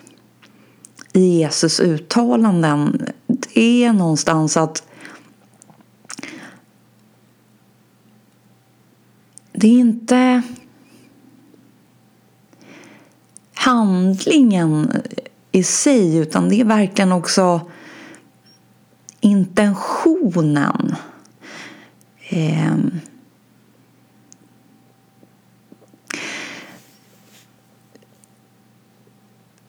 i 1.13 1.39
Jesus 1.39 1.81
uttalanden 1.81 3.07
det 3.27 3.85
är 3.85 3.93
någonstans 3.93 4.57
att 4.57 4.89
det 9.53 9.67
är 9.67 9.79
inte 9.79 10.43
handlingen 13.55 15.03
i 15.53 15.63
sig 15.63 16.17
utan 16.17 16.49
det 16.49 16.61
är 16.61 16.65
verkligen 16.65 17.13
också 17.13 17.71
intentionen. 19.21 20.95
Eh, 22.29 22.77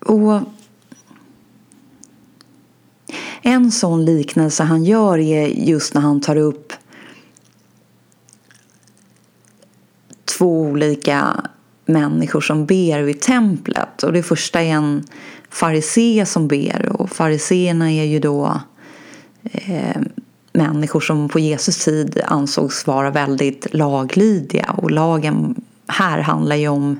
och 0.07 0.41
en 3.41 3.71
sån 3.71 4.05
liknelse 4.05 4.63
han 4.63 4.83
gör 4.83 5.17
är 5.17 5.47
just 5.47 5.93
när 5.93 6.01
han 6.01 6.21
tar 6.21 6.35
upp 6.35 6.73
två 10.37 10.61
olika 10.61 11.41
människor 11.85 12.41
som 12.41 12.65
ber 12.65 13.01
vid 13.01 13.21
templet. 13.21 14.03
Och 14.03 14.13
det 14.13 14.23
första 14.23 14.61
är 14.61 14.71
en 14.71 15.03
farisé 15.49 16.25
som 16.25 16.47
ber 16.47 16.89
och 16.89 17.09
fariséerna 17.09 17.91
är 17.91 18.03
ju 18.03 18.19
då 18.19 18.61
eh, 19.43 20.01
människor 20.53 20.99
som 20.99 21.29
på 21.29 21.39
Jesus 21.39 21.85
tid 21.85 22.21
ansågs 22.25 22.87
vara 22.87 23.09
väldigt 23.09 23.73
laglydiga 23.73 24.75
och 24.77 24.91
lagen 24.91 25.55
här 25.87 26.19
handlar 26.19 26.55
ju 26.55 26.67
om 26.67 26.99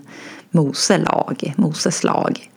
Mose 0.52 0.98
lag, 0.98 1.54
Moses 1.58 2.04
lag. 2.04 2.50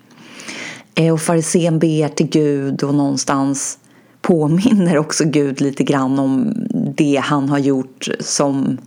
Eh, 0.94 1.12
och 1.12 1.20
farisén 1.20 1.78
ber 1.78 2.08
till 2.08 2.28
Gud 2.28 2.82
och 2.82 2.94
någonstans 2.94 3.78
påminner 4.22 4.98
också 4.98 5.24
Gud 5.24 5.60
lite 5.60 5.84
grann 5.84 6.18
om 6.18 6.54
det 6.96 7.22
han 7.24 7.48
har 7.48 7.58
gjort 7.58 8.08
som 8.20 8.78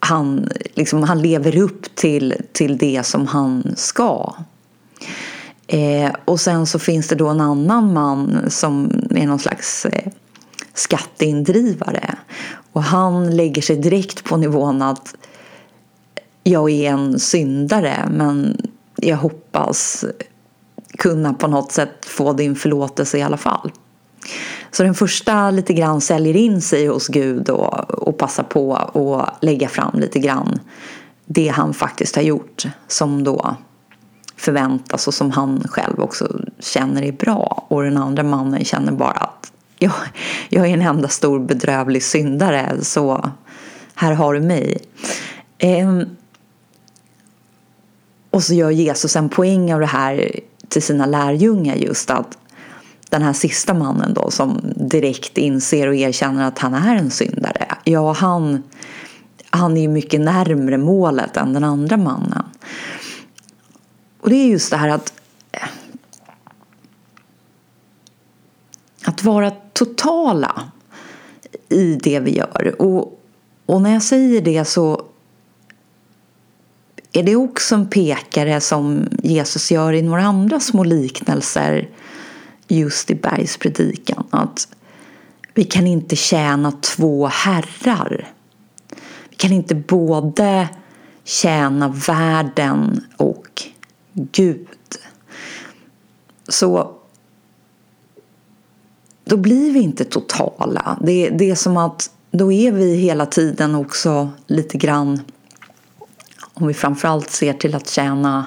han, 0.00 0.48
liksom, 0.74 1.02
han 1.02 1.22
lever 1.22 1.56
upp 1.56 1.94
till, 1.94 2.34
till 2.52 2.78
det 2.78 3.06
som 3.06 3.26
han 3.26 3.72
ska. 3.76 4.34
Eh, 5.66 6.12
och 6.24 6.40
sen 6.40 6.66
så 6.66 6.78
finns 6.78 7.08
det 7.08 7.14
då 7.14 7.28
en 7.28 7.40
annan 7.40 7.92
man 7.92 8.50
som 8.50 8.90
är 9.10 9.26
någon 9.26 9.38
slags 9.38 9.86
eh, 9.86 10.12
skatteindrivare. 10.74 12.16
Och 12.72 12.82
han 12.82 13.36
lägger 13.36 13.62
sig 13.62 13.76
direkt 13.76 14.24
på 14.24 14.36
nivån 14.36 14.82
att 14.82 15.14
jag 16.42 16.70
är 16.70 16.90
en 16.90 17.18
syndare 17.18 18.08
men 18.10 18.56
jag 18.96 19.16
hoppas 19.16 20.04
kunna 20.98 21.34
på 21.34 21.46
något 21.46 21.72
sätt 21.72 22.06
få 22.06 22.32
din 22.32 22.56
förlåtelse 22.56 23.18
i 23.18 23.22
alla 23.22 23.36
fall. 23.36 23.72
Så 24.70 24.82
den 24.82 24.94
första 24.94 25.50
lite 25.50 25.72
grann 25.72 26.00
säljer 26.00 26.36
in 26.36 26.62
sig 26.62 26.86
hos 26.86 27.08
Gud 27.08 27.50
och, 27.50 27.90
och 27.90 28.18
passar 28.18 28.42
på 28.42 28.76
att 28.76 29.44
lägga 29.44 29.68
fram 29.68 30.00
lite 30.00 30.18
grann 30.18 30.58
det 31.26 31.48
han 31.48 31.74
faktiskt 31.74 32.16
har 32.16 32.22
gjort 32.22 32.64
som 32.88 33.24
då 33.24 33.56
förväntas 34.36 35.08
och 35.08 35.14
som 35.14 35.30
han 35.30 35.64
själv 35.68 36.00
också 36.00 36.40
känner 36.58 37.02
är 37.02 37.12
bra. 37.12 37.66
Och 37.68 37.82
den 37.82 37.96
andra 37.96 38.22
mannen 38.22 38.64
känner 38.64 38.92
bara 38.92 39.10
att 39.10 39.52
jag, 39.78 39.92
jag 40.48 40.66
är 40.66 40.74
en 40.74 40.82
enda 40.82 41.08
stor 41.08 41.40
bedrövlig 41.40 42.02
syndare 42.02 42.76
så 42.82 43.30
här 43.94 44.12
har 44.12 44.34
du 44.34 44.40
mig. 44.40 44.78
Ehm, 45.58 46.16
och 48.34 48.42
så 48.42 48.54
gör 48.54 48.70
Jesus 48.70 49.16
en 49.16 49.28
poäng 49.28 49.74
av 49.74 49.80
det 49.80 49.86
här 49.86 50.40
till 50.68 50.82
sina 50.82 51.06
lärjungar 51.06 51.74
just 51.74 52.10
att 52.10 52.38
den 53.08 53.22
här 53.22 53.32
sista 53.32 53.74
mannen 53.74 54.14
då 54.14 54.30
som 54.30 54.60
direkt 54.76 55.38
inser 55.38 55.88
och 55.88 55.94
erkänner 55.94 56.48
att 56.48 56.58
han 56.58 56.74
är 56.74 56.96
en 56.96 57.10
syndare. 57.10 57.66
Ja, 57.84 58.12
han, 58.12 58.62
han 59.50 59.76
är 59.76 59.80
ju 59.80 59.88
mycket 59.88 60.20
närmre 60.20 60.78
målet 60.78 61.36
än 61.36 61.52
den 61.52 61.64
andra 61.64 61.96
mannen. 61.96 62.44
Och 64.20 64.30
det 64.30 64.36
är 64.36 64.46
just 64.46 64.70
det 64.70 64.76
här 64.76 64.88
att 64.88 65.12
att 69.04 69.24
vara 69.24 69.50
totala 69.72 70.62
i 71.68 71.94
det 71.94 72.20
vi 72.20 72.36
gör. 72.36 72.82
Och, 72.82 73.20
och 73.66 73.82
när 73.82 73.92
jag 73.92 74.02
säger 74.02 74.40
det 74.40 74.64
så 74.64 75.04
är 77.14 77.22
det 77.22 77.36
också 77.36 77.74
en 77.74 77.86
pekare 77.86 78.60
som 78.60 79.08
Jesus 79.22 79.70
gör 79.70 79.92
i 79.92 80.02
några 80.02 80.22
andra 80.22 80.60
små 80.60 80.84
liknelser 80.84 81.88
just 82.68 83.10
i 83.10 83.14
bergspredikan. 83.14 84.24
Att 84.30 84.68
vi 85.54 85.64
kan 85.64 85.86
inte 85.86 86.16
tjäna 86.16 86.72
två 86.72 87.26
herrar. 87.26 88.28
Vi 89.30 89.36
kan 89.36 89.52
inte 89.52 89.74
både 89.74 90.68
tjäna 91.24 91.88
världen 91.88 93.04
och 93.16 93.62
Gud. 94.12 94.68
Så 96.48 96.92
då 99.24 99.36
blir 99.36 99.72
vi 99.72 99.80
inte 99.80 100.04
totala. 100.04 100.98
Det, 101.02 101.30
det 101.30 101.50
är 101.50 101.54
som 101.54 101.76
att 101.76 102.10
då 102.30 102.52
är 102.52 102.72
vi 102.72 102.96
hela 102.96 103.26
tiden 103.26 103.74
också 103.74 104.30
lite 104.46 104.78
grann 104.78 105.20
om 106.54 106.66
vi 106.66 106.74
framförallt 106.74 107.30
ser 107.30 107.52
till 107.52 107.74
att 107.74 107.88
tjäna 107.88 108.46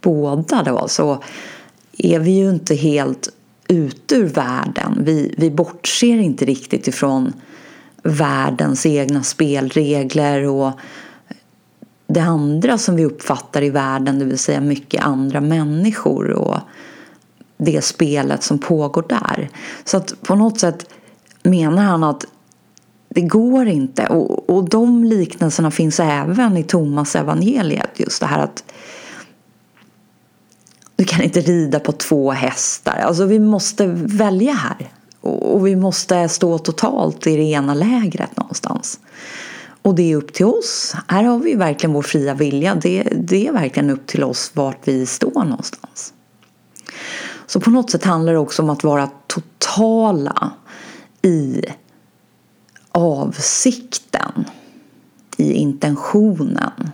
båda 0.00 0.62
då 0.62 0.88
så 0.88 1.22
är 1.98 2.18
vi 2.18 2.30
ju 2.30 2.50
inte 2.50 2.74
helt 2.74 3.28
ute 3.68 4.14
ur 4.14 4.28
världen. 4.28 4.98
Vi, 5.04 5.34
vi 5.38 5.50
bortser 5.50 6.18
inte 6.18 6.44
riktigt 6.44 6.88
ifrån 6.88 7.32
världens 8.02 8.86
egna 8.86 9.22
spelregler 9.22 10.48
och 10.48 10.72
det 12.06 12.20
andra 12.20 12.78
som 12.78 12.96
vi 12.96 13.04
uppfattar 13.04 13.62
i 13.62 13.70
världen, 13.70 14.18
det 14.18 14.24
vill 14.24 14.38
säga 14.38 14.60
mycket 14.60 15.04
andra 15.04 15.40
människor 15.40 16.30
och 16.30 16.58
det 17.56 17.84
spelet 17.84 18.42
som 18.42 18.58
pågår 18.58 19.04
där. 19.08 19.48
Så 19.84 19.96
att 19.96 20.22
på 20.22 20.34
något 20.34 20.60
sätt 20.60 20.86
menar 21.42 21.82
han 21.82 22.04
att 22.04 22.26
det 23.14 23.20
går 23.20 23.66
inte. 23.68 24.06
Och, 24.06 24.50
och 24.50 24.68
de 24.68 25.04
liknelserna 25.04 25.70
finns 25.70 26.00
även 26.00 26.56
i 26.56 26.62
Thomas 26.62 27.16
evangeliet. 27.16 27.90
Just 28.00 28.20
det 28.20 28.26
här 28.26 28.38
att 28.38 28.64
du 30.96 31.04
kan 31.04 31.22
inte 31.22 31.40
rida 31.40 31.80
på 31.80 31.92
två 31.92 32.30
hästar. 32.30 32.96
Alltså 32.96 33.24
vi 33.24 33.38
måste 33.38 33.86
välja 33.96 34.52
här. 34.52 34.92
Och 35.20 35.66
vi 35.66 35.76
måste 35.76 36.28
stå 36.28 36.58
totalt 36.58 37.26
i 37.26 37.36
det 37.36 37.42
ena 37.42 37.74
lägret 37.74 38.36
någonstans. 38.36 39.00
Och 39.82 39.94
det 39.94 40.12
är 40.12 40.16
upp 40.16 40.32
till 40.32 40.46
oss. 40.46 40.94
Här 41.08 41.24
har 41.24 41.38
vi 41.38 41.54
verkligen 41.54 41.92
vår 41.92 42.02
fria 42.02 42.34
vilja. 42.34 42.74
Det, 42.74 43.02
det 43.02 43.46
är 43.46 43.52
verkligen 43.52 43.90
upp 43.90 44.06
till 44.06 44.24
oss 44.24 44.50
vart 44.54 44.88
vi 44.88 45.06
står 45.06 45.44
någonstans. 45.44 46.12
Så 47.46 47.60
på 47.60 47.70
något 47.70 47.90
sätt 47.90 48.04
handlar 48.04 48.32
det 48.32 48.38
också 48.38 48.62
om 48.62 48.70
att 48.70 48.84
vara 48.84 49.10
totala 49.26 50.52
i 51.22 51.64
avsikten, 52.92 54.44
i 55.36 55.52
intentionen. 55.52 56.90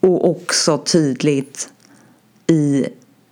Och 0.00 0.30
också 0.30 0.78
tydligt 0.78 1.68
i 2.46 2.86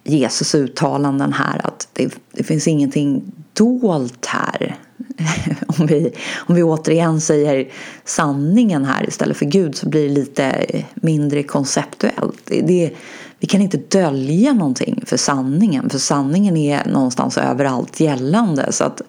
Jesus 0.04 0.54
uttalanden 0.54 1.32
här 1.32 1.66
att 1.66 1.88
det, 1.92 2.14
det 2.32 2.44
finns 2.44 2.68
ingenting 2.68 3.32
dolt 3.52 4.26
här. 4.26 4.76
om, 5.78 5.86
vi, 5.86 6.12
om 6.36 6.54
vi 6.54 6.62
återigen 6.62 7.20
säger 7.20 7.68
sanningen 8.04 8.84
här 8.84 9.08
istället 9.08 9.36
för 9.36 9.46
Gud 9.46 9.74
så 9.74 9.88
blir 9.88 10.08
det 10.08 10.14
lite 10.14 10.66
mindre 10.94 11.42
konceptuellt. 11.42 12.40
Det, 12.44 12.60
det, 12.60 12.90
vi 13.38 13.46
kan 13.46 13.60
inte 13.60 13.76
dölja 13.76 14.52
någonting 14.52 15.02
för 15.06 15.16
sanningen 15.16 15.90
för 15.90 15.98
sanningen 15.98 16.56
är 16.56 16.84
någonstans 16.84 17.38
överallt 17.38 18.00
gällande. 18.00 18.72
Så 18.72 18.84
att 18.84 19.02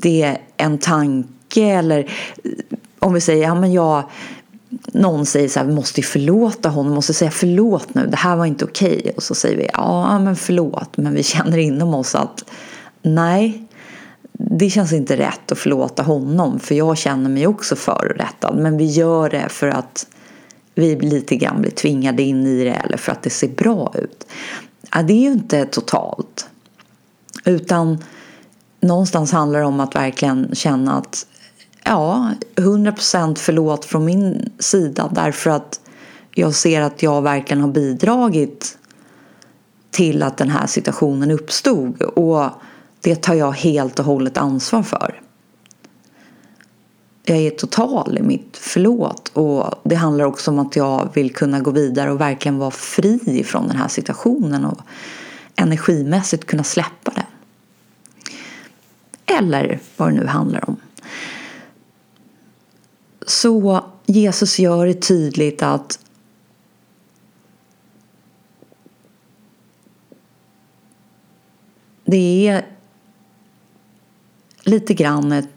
det 0.00 0.22
är 0.22 0.38
en 0.56 0.78
tanke 0.78 1.62
eller 1.62 2.12
om 2.98 3.12
vi 3.12 3.20
säger 3.20 3.42
ja 3.42 3.54
men 3.54 3.72
jag 3.72 4.04
någon 4.92 5.26
säger 5.26 5.48
så 5.48 5.58
här, 5.58 5.66
vi 5.66 5.74
måste 5.74 6.00
ju 6.00 6.06
förlåta 6.06 6.68
honom, 6.68 6.94
måste 6.94 7.14
säga 7.14 7.30
förlåt 7.30 7.94
nu, 7.94 8.06
det 8.06 8.16
här 8.16 8.36
var 8.36 8.46
inte 8.46 8.64
okej. 8.64 8.98
Okay. 8.98 9.12
Och 9.12 9.22
så 9.22 9.34
säger 9.34 9.56
vi, 9.56 9.68
ja 9.72 10.18
men 10.18 10.36
förlåt, 10.36 10.96
men 10.96 11.14
vi 11.14 11.22
känner 11.22 11.58
inom 11.58 11.94
oss 11.94 12.14
att 12.14 12.44
nej, 13.02 13.68
det 14.32 14.70
känns 14.70 14.92
inte 14.92 15.16
rätt 15.16 15.52
att 15.52 15.58
förlåta 15.58 16.02
honom, 16.02 16.58
för 16.58 16.74
jag 16.74 16.98
känner 16.98 17.30
mig 17.30 17.46
också 17.46 17.76
förorättad. 17.76 18.56
Men 18.56 18.76
vi 18.76 18.84
gör 18.84 19.30
det 19.30 19.48
för 19.48 19.68
att 19.68 20.06
vi 20.74 20.96
lite 20.96 21.36
grann 21.36 21.60
blir 21.60 21.70
tvingade 21.70 22.22
in 22.22 22.46
i 22.46 22.64
det 22.64 22.70
eller 22.70 22.96
för 22.96 23.12
att 23.12 23.22
det 23.22 23.30
ser 23.30 23.48
bra 23.48 23.94
ut. 23.98 24.26
Ja, 24.92 25.02
det 25.02 25.12
är 25.12 25.20
ju 25.20 25.32
inte 25.32 25.64
totalt. 25.64 26.48
Utan 27.44 27.98
någonstans 28.86 29.32
handlar 29.32 29.60
det 29.60 29.66
om 29.66 29.80
att 29.80 29.94
verkligen 29.94 30.54
känna 30.54 30.98
att 30.98 31.26
ja, 31.84 32.30
100% 32.56 33.34
förlåt 33.38 33.84
från 33.84 34.04
min 34.04 34.52
sida 34.58 35.10
därför 35.14 35.50
att 35.50 35.80
jag 36.34 36.54
ser 36.54 36.80
att 36.80 37.02
jag 37.02 37.22
verkligen 37.22 37.60
har 37.60 37.68
bidragit 37.68 38.78
till 39.90 40.22
att 40.22 40.36
den 40.36 40.50
här 40.50 40.66
situationen 40.66 41.30
uppstod 41.30 42.02
och 42.02 42.50
det 43.00 43.14
tar 43.14 43.34
jag 43.34 43.52
helt 43.52 43.98
och 43.98 44.04
hållet 44.04 44.36
ansvar 44.36 44.82
för. 44.82 45.20
Jag 47.24 47.38
är 47.38 47.50
total 47.50 48.18
i 48.18 48.22
mitt 48.22 48.56
förlåt 48.56 49.28
och 49.28 49.74
det 49.84 49.94
handlar 49.94 50.24
också 50.24 50.50
om 50.50 50.58
att 50.58 50.76
jag 50.76 51.08
vill 51.14 51.34
kunna 51.34 51.60
gå 51.60 51.70
vidare 51.70 52.10
och 52.10 52.20
verkligen 52.20 52.58
vara 52.58 52.70
fri 52.70 53.44
från 53.46 53.68
den 53.68 53.76
här 53.76 53.88
situationen 53.88 54.64
och 54.64 54.78
energimässigt 55.56 56.44
kunna 56.44 56.64
släppa 56.64 57.10
den. 57.14 57.24
Eller 59.26 59.78
vad 59.96 60.08
det 60.08 60.14
nu 60.20 60.26
handlar 60.26 60.68
om. 60.68 60.76
Så 63.26 63.84
Jesus 64.06 64.58
gör 64.58 64.86
det 64.86 64.94
tydligt 64.94 65.62
att 65.62 65.98
det 72.04 72.48
är 72.48 72.66
lite 74.62 74.94
grann 74.94 75.32
ett 75.32 75.48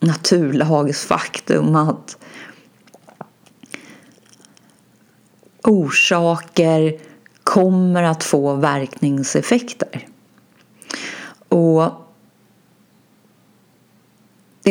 naturlagsfaktum 0.00 1.76
att 1.76 2.18
orsaker 5.62 7.00
kommer 7.42 8.02
att 8.02 8.24
få 8.24 8.54
verkningseffekter. 8.54 10.08
Och 11.48 12.07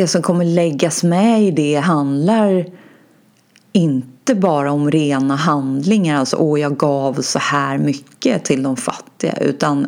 det 0.00 0.06
som 0.06 0.22
kommer 0.22 0.44
läggas 0.44 1.04
med 1.04 1.42
i 1.42 1.50
det 1.50 1.74
handlar 1.74 2.66
inte 3.72 4.34
bara 4.34 4.72
om 4.72 4.90
rena 4.90 5.36
handlingar, 5.36 6.16
alltså 6.16 6.36
åh 6.36 6.60
jag 6.60 6.76
gav 6.76 7.22
så 7.22 7.38
här 7.38 7.78
mycket 7.78 8.44
till 8.44 8.62
de 8.62 8.76
fattiga, 8.76 9.36
utan 9.40 9.86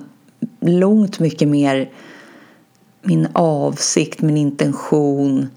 långt 0.61 1.19
mycket 1.19 1.49
mer 1.49 1.91
min 3.03 3.29
avsikt, 3.33 4.23
min 4.23 4.37
intention. 4.37 5.49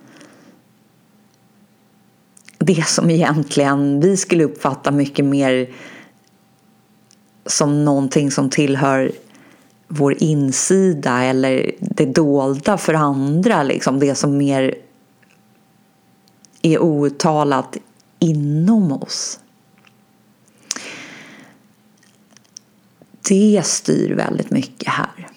Det 2.58 2.88
som 2.88 3.10
egentligen 3.10 4.00
vi 4.00 4.18
skulle 4.18 4.44
uppfatta 4.44 4.92
mycket 4.92 5.26
mer 5.26 5.70
som 7.46 7.86
någonting 7.86 8.32
som 8.32 8.50
tillhör 8.50 9.12
vår 9.96 10.24
insida 10.24 11.24
eller 11.24 11.72
det 11.80 12.06
dolda 12.06 12.78
för 12.78 12.94
andra, 12.94 13.64
liksom 13.64 14.00
det 14.00 14.16
som 14.16 14.38
mer 14.38 14.76
är 16.62 16.80
outtalat 16.80 17.78
inom 18.20 18.92
oss. 18.92 19.40
Det 23.30 23.62
styr 23.66 24.16
väldigt 24.16 24.50
mycket 24.50 24.94
här. 24.94 25.28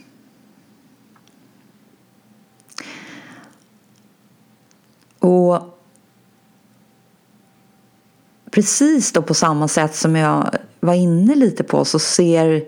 Och 5.19 5.79
precis 8.51 9.13
då 9.13 9.23
på 9.23 9.35
samma 9.35 9.69
sätt 9.69 9.95
som 9.97 10.17
jag 10.17 10.57
var 10.81 10.95
inne 10.95 11.35
lite 11.35 11.65
på 11.65 11.85
så 11.85 11.99
ser 11.99 12.65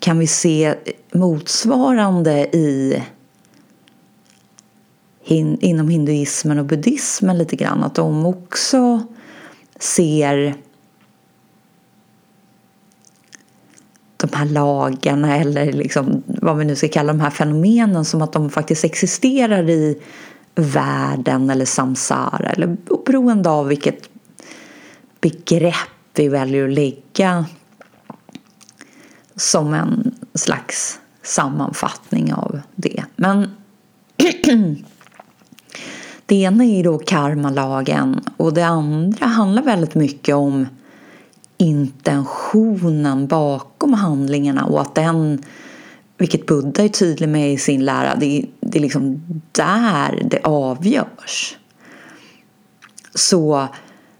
kan 0.00 0.18
vi 0.18 0.26
se 0.26 0.74
motsvarande 1.12 2.56
i 2.56 3.02
hin, 5.22 5.58
inom 5.60 5.88
hinduismen 5.88 6.58
och 6.58 6.64
buddhismen 6.64 7.38
lite 7.38 7.56
grann. 7.56 7.84
Att 7.84 7.94
de 7.94 8.26
också 8.26 9.06
ser 9.80 10.54
de 14.16 14.36
här 14.36 14.44
lagarna 14.46 15.36
eller 15.36 15.72
liksom, 15.72 16.22
vad 16.26 16.56
vi 16.56 16.64
nu 16.64 16.76
ska 16.76 16.88
kalla 16.88 17.12
de 17.12 17.20
här 17.20 17.30
fenomenen 17.30 18.04
som 18.04 18.22
att 18.22 18.32
de 18.32 18.50
faktiskt 18.50 18.84
existerar 18.84 19.70
i 19.70 20.02
världen 20.54 21.50
eller 21.50 21.64
samsara 21.64 22.50
eller 22.50 22.76
beroende 23.06 23.50
av 23.50 23.66
vilket 23.66 24.08
begrepp 25.20 25.74
vi 26.14 26.28
väljer 26.28 26.64
att 26.64 26.74
lägga 26.74 27.44
som 29.38 29.74
en 29.74 30.14
slags 30.34 30.98
sammanfattning 31.22 32.32
av 32.32 32.60
det. 32.74 33.04
Men 33.16 33.50
det 36.26 36.36
ena 36.36 36.64
är 36.64 36.84
då 36.84 36.98
karmalagen 36.98 38.20
och 38.36 38.54
det 38.54 38.66
andra 38.66 39.26
handlar 39.26 39.62
väldigt 39.62 39.94
mycket 39.94 40.34
om 40.34 40.66
intentionen 41.56 43.26
bakom 43.26 43.94
handlingarna 43.94 44.64
och 44.64 44.80
att 44.80 44.94
den, 44.94 45.42
vilket 46.16 46.46
Buddha 46.46 46.84
är 46.84 46.88
tydlig 46.88 47.28
med 47.28 47.52
i 47.52 47.58
sin 47.58 47.84
lära, 47.84 48.16
det, 48.16 48.46
det 48.60 48.78
är 48.78 48.82
liksom 48.82 49.22
där 49.52 50.26
det 50.30 50.40
avgörs. 50.44 51.56
Så 53.14 53.68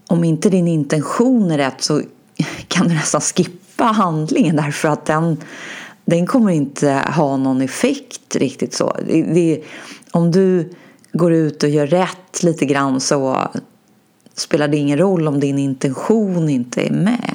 om 0.07 0.25
inte 0.25 0.51
din 0.51 0.69
intention 0.69 1.51
är 1.51 1.59
rätt 1.59 1.83
så 1.83 2.03
kan 2.69 2.89
du 2.89 2.95
nästan 2.95 3.21
skippa 3.21 3.68
skippa 3.79 3.85
handlingen 3.85 4.57
därför 4.57 4.89
att 4.89 5.07
den, 5.07 5.37
den 6.05 6.27
kommer 6.27 6.53
inte 6.53 6.91
ha 7.17 7.37
någon 7.37 7.61
effekt 7.61 8.37
riktigt 8.37 8.75
så. 8.75 8.97
Det, 9.07 9.23
det, 9.23 9.63
om 10.13 10.31
du 10.31 10.75
går 11.13 11.33
ut 11.33 11.63
och 11.63 11.69
gör 11.69 11.87
rätt 11.87 12.43
lite 12.43 12.67
grann 12.67 13.01
så 13.01 13.49
spelar 14.35 14.69
det 14.69 14.77
ingen 14.77 14.99
roll 14.99 15.29
om 15.29 15.41
din 15.41 15.59
intention 15.59 16.49
inte 16.49 16.87
är 16.87 16.91
med. 16.91 17.35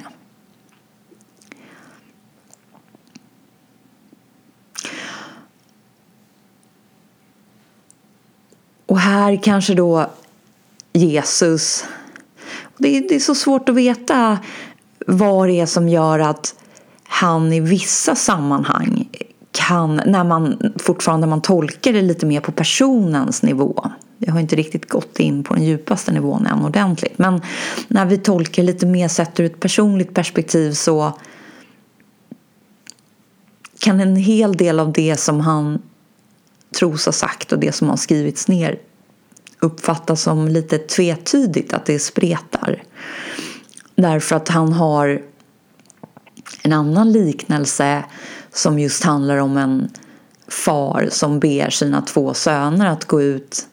Och 8.85 8.99
här 8.99 9.43
kanske 9.43 9.73
då 9.73 10.09
Jesus 10.93 11.85
det 12.77 12.97
är, 12.97 13.01
det 13.09 13.15
är 13.15 13.19
så 13.19 13.35
svårt 13.35 13.69
att 13.69 13.75
veta 13.75 14.39
vad 15.07 15.47
det 15.47 15.59
är 15.59 15.65
som 15.65 15.89
gör 15.89 16.19
att 16.19 16.55
han 17.03 17.53
i 17.53 17.59
vissa 17.59 18.15
sammanhang 18.15 19.09
kan, 19.51 20.01
när 20.05 20.23
man 20.23 20.73
fortfarande 20.77 21.27
man 21.27 21.41
tolkar 21.41 21.93
det 21.93 22.01
lite 22.01 22.25
mer 22.25 22.41
på 22.41 22.51
personens 22.51 23.43
nivå. 23.43 23.91
Jag 24.17 24.33
har 24.33 24.39
inte 24.39 24.55
riktigt 24.55 24.89
gått 24.89 25.19
in 25.19 25.43
på 25.43 25.53
den 25.53 25.63
djupaste 25.63 26.11
nivån 26.11 26.45
än 26.45 26.65
ordentligt. 26.65 27.17
Men 27.17 27.41
när 27.87 28.05
vi 28.05 28.17
tolkar 28.17 28.63
lite 28.63 28.85
mer 28.85 29.07
sett 29.07 29.39
ur 29.39 29.45
ett 29.45 29.59
personligt 29.59 30.13
perspektiv 30.13 30.71
så 30.71 31.17
kan 33.79 33.99
en 33.99 34.15
hel 34.15 34.57
del 34.57 34.79
av 34.79 34.93
det 34.93 35.19
som 35.19 35.39
han 35.39 35.81
tros 36.79 37.05
ha 37.05 37.11
sagt 37.11 37.51
och 37.51 37.59
det 37.59 37.71
som 37.71 37.89
har 37.89 37.97
skrivits 37.97 38.47
ner 38.47 38.79
uppfattas 39.59 40.21
som 40.21 40.47
lite 40.47 40.77
tvetydigt, 40.77 41.73
att 41.73 41.85
det 41.85 41.99
spretar. 41.99 42.83
Därför 43.95 44.35
att 44.35 44.49
han 44.49 44.73
har 44.73 45.21
en 46.63 46.73
annan 46.73 47.11
liknelse 47.11 48.03
som 48.53 48.79
just 48.79 49.03
handlar 49.03 49.37
om 49.37 49.57
en 49.57 49.89
far 50.47 51.07
som 51.11 51.39
ber 51.39 51.69
sina 51.69 52.01
två 52.01 52.33
söner 52.33 52.85
att 52.85 53.05
gå 53.05 53.21
ut 53.21 53.67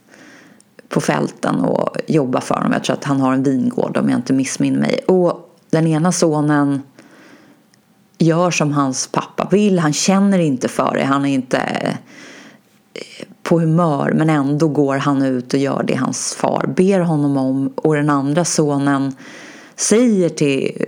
på 0.88 1.00
fälten 1.00 1.60
och 1.60 1.96
jobba 2.06 2.40
för 2.40 2.54
honom. 2.54 2.72
Jag 2.72 2.84
tror 2.84 2.96
att 2.96 3.04
han 3.04 3.20
har 3.20 3.32
en 3.32 3.42
vingård 3.42 3.96
om 3.96 4.10
jag 4.10 4.18
inte 4.18 4.32
missminner 4.32 4.80
mig. 4.80 5.04
Och 5.06 5.56
den 5.70 5.86
ena 5.86 6.12
sonen 6.12 6.82
gör 8.18 8.50
som 8.50 8.72
hans 8.72 9.06
pappa 9.06 9.48
vill. 9.50 9.78
Han 9.78 9.92
känner 9.92 10.38
inte 10.38 10.68
för 10.68 10.94
det. 10.94 11.04
Han 11.04 11.24
är 11.24 11.34
inte 11.34 11.58
eh, 12.94 13.26
på 13.42 13.60
humör 13.60 14.12
men 14.14 14.30
ändå 14.30 14.68
går 14.68 14.96
han 14.96 15.22
ut 15.22 15.54
och 15.54 15.60
gör 15.60 15.82
det 15.82 15.94
hans 15.94 16.34
far 16.34 16.66
ber 16.76 17.00
honom 17.00 17.36
om. 17.36 17.72
Och 17.76 17.94
den 17.94 18.10
andra 18.10 18.44
sonen 18.44 19.14
säger 19.80 20.28
till 20.28 20.84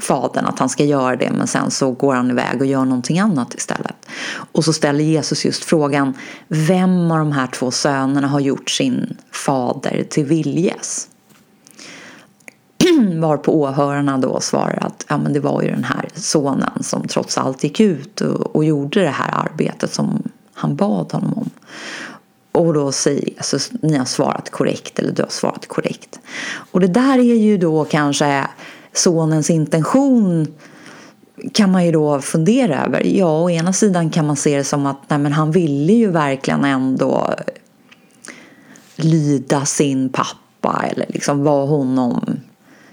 fadern 0.00 0.44
att 0.44 0.58
han 0.58 0.68
ska 0.68 0.84
göra 0.84 1.16
det 1.16 1.30
men 1.30 1.46
sen 1.46 1.70
så 1.70 1.90
går 1.90 2.14
han 2.14 2.30
iväg 2.30 2.60
och 2.60 2.66
gör 2.66 2.84
någonting 2.84 3.18
annat 3.18 3.54
istället. 3.54 4.08
Och 4.52 4.64
så 4.64 4.72
ställer 4.72 5.04
Jesus 5.04 5.44
just 5.44 5.64
frågan 5.64 6.14
vem 6.48 7.10
av 7.10 7.18
de 7.18 7.32
här 7.32 7.46
två 7.46 7.70
sönerna 7.70 8.28
har 8.28 8.40
gjort 8.40 8.70
sin 8.70 9.16
fader 9.32 10.06
till 10.10 10.24
viljes? 10.24 11.08
Var 13.20 13.36
på 13.36 13.60
åhörarna 13.60 14.18
då 14.18 14.40
svarar 14.40 14.78
att 14.86 15.06
ja, 15.08 15.18
men 15.18 15.32
det 15.32 15.40
var 15.40 15.62
ju 15.62 15.70
den 15.70 15.84
här 15.84 16.08
sonen 16.14 16.82
som 16.82 17.08
trots 17.08 17.38
allt 17.38 17.64
gick 17.64 17.80
ut 17.80 18.20
och, 18.20 18.56
och 18.56 18.64
gjorde 18.64 19.00
det 19.00 19.08
här 19.08 19.30
arbetet 19.32 19.92
som 19.94 20.22
han 20.54 20.76
bad 20.76 21.12
honom 21.12 21.32
om. 21.32 21.50
Och 22.56 22.74
då 22.74 22.92
säger 22.92 23.32
alltså, 23.36 23.58
ni 23.80 23.96
har 23.96 24.04
svarat 24.04 24.50
korrekt 24.50 24.98
eller 24.98 25.12
du 25.12 25.22
har 25.22 25.30
svarat 25.30 25.66
korrekt. 25.66 26.20
Och 26.70 26.80
det 26.80 26.86
där 26.86 27.18
är 27.18 27.34
ju 27.34 27.58
då 27.58 27.84
kanske 27.84 28.46
sonens 28.92 29.50
intention 29.50 30.54
kan 31.52 31.72
man 31.72 31.86
ju 31.86 31.92
då 31.92 32.20
fundera 32.20 32.84
över. 32.84 33.02
Ja, 33.06 33.42
å 33.42 33.50
ena 33.50 33.72
sidan 33.72 34.10
kan 34.10 34.26
man 34.26 34.36
se 34.36 34.56
det 34.56 34.64
som 34.64 34.86
att 34.86 34.96
nej, 35.08 35.18
men 35.18 35.32
han 35.32 35.50
ville 35.50 35.92
ju 35.92 36.10
verkligen 36.10 36.64
ändå 36.64 37.34
lyda 38.96 39.64
sin 39.64 40.08
pappa 40.08 40.84
eller 40.90 41.06
liksom 41.08 41.44
vara 41.44 41.66
honom 41.66 42.40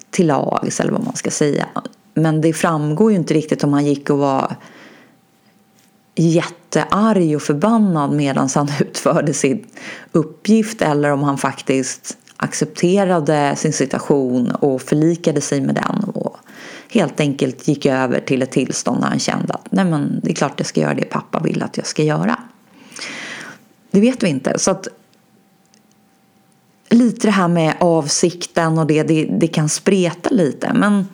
till 0.10 0.28
lags 0.28 0.80
eller 0.80 0.92
vad 0.92 1.06
man 1.06 1.16
ska 1.16 1.32
säga. 1.32 1.68
Men 2.14 2.42
det 2.42 2.54
framgår 2.54 3.12
ju 3.12 3.18
inte 3.18 3.34
riktigt 3.34 3.64
om 3.64 3.74
han 3.74 3.86
gick 3.86 4.10
och 4.10 4.18
var 4.18 4.56
jättearg 6.76 7.36
och 7.36 7.42
förbannad 7.42 8.12
medan 8.12 8.50
han 8.56 8.70
utförde 8.80 9.34
sin 9.34 9.66
uppgift 10.12 10.82
eller 10.82 11.12
om 11.12 11.24
han 11.24 11.38
faktiskt 11.38 12.18
accepterade 12.38 13.56
sin 13.56 13.74
situation 13.74 14.52
och 14.52 14.82
förlikade 14.82 15.42
sig 15.42 15.62
med 15.62 15.76
den 15.76 16.04
och 16.04 16.38
helt 16.90 17.20
enkelt 17.20 17.68
gick 17.68 17.86
över 17.86 18.20
till 18.20 18.42
ett 18.42 18.52
tillstånd 18.52 19.02
där 19.02 19.08
han 19.08 19.20
kände 19.20 19.54
att 19.54 19.72
Nej, 19.72 19.86
men 19.86 20.20
det 20.24 20.32
är 20.32 20.36
klart 20.36 20.54
jag 20.58 20.68
ska 20.68 20.82
göra 20.82 20.94
det 20.94 21.06
pappa 21.06 21.40
vill 21.40 21.64
att 21.64 21.78
jag 21.78 21.86
ska 21.86 22.04
göra. 22.04 22.40
Det 23.92 24.02
vet 24.02 24.24
vi 24.24 24.30
inte. 24.30 24.60
Så 24.60 24.72
att 24.72 24.88
lite 26.90 27.28
det 27.28 27.32
här 27.32 27.48
med 27.48 27.76
avsikten 27.80 28.78
och 28.78 28.88
det, 28.88 29.04
det, 29.04 29.26
det 29.26 29.48
kan 29.48 29.70
spreta 29.70 30.30
lite. 30.30 30.74
Men 30.74 31.08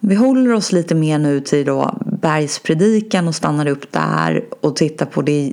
vi 0.00 0.14
håller 0.14 0.52
oss 0.52 0.72
lite 0.72 0.94
mer 0.94 1.18
nu 1.18 1.40
till 1.40 1.66
då 1.66 1.98
bergspredikan 2.20 3.28
och 3.28 3.34
stannar 3.34 3.66
upp 3.66 3.92
där 3.92 4.44
och 4.60 4.76
tittar 4.76 5.06
på 5.06 5.22
det 5.22 5.52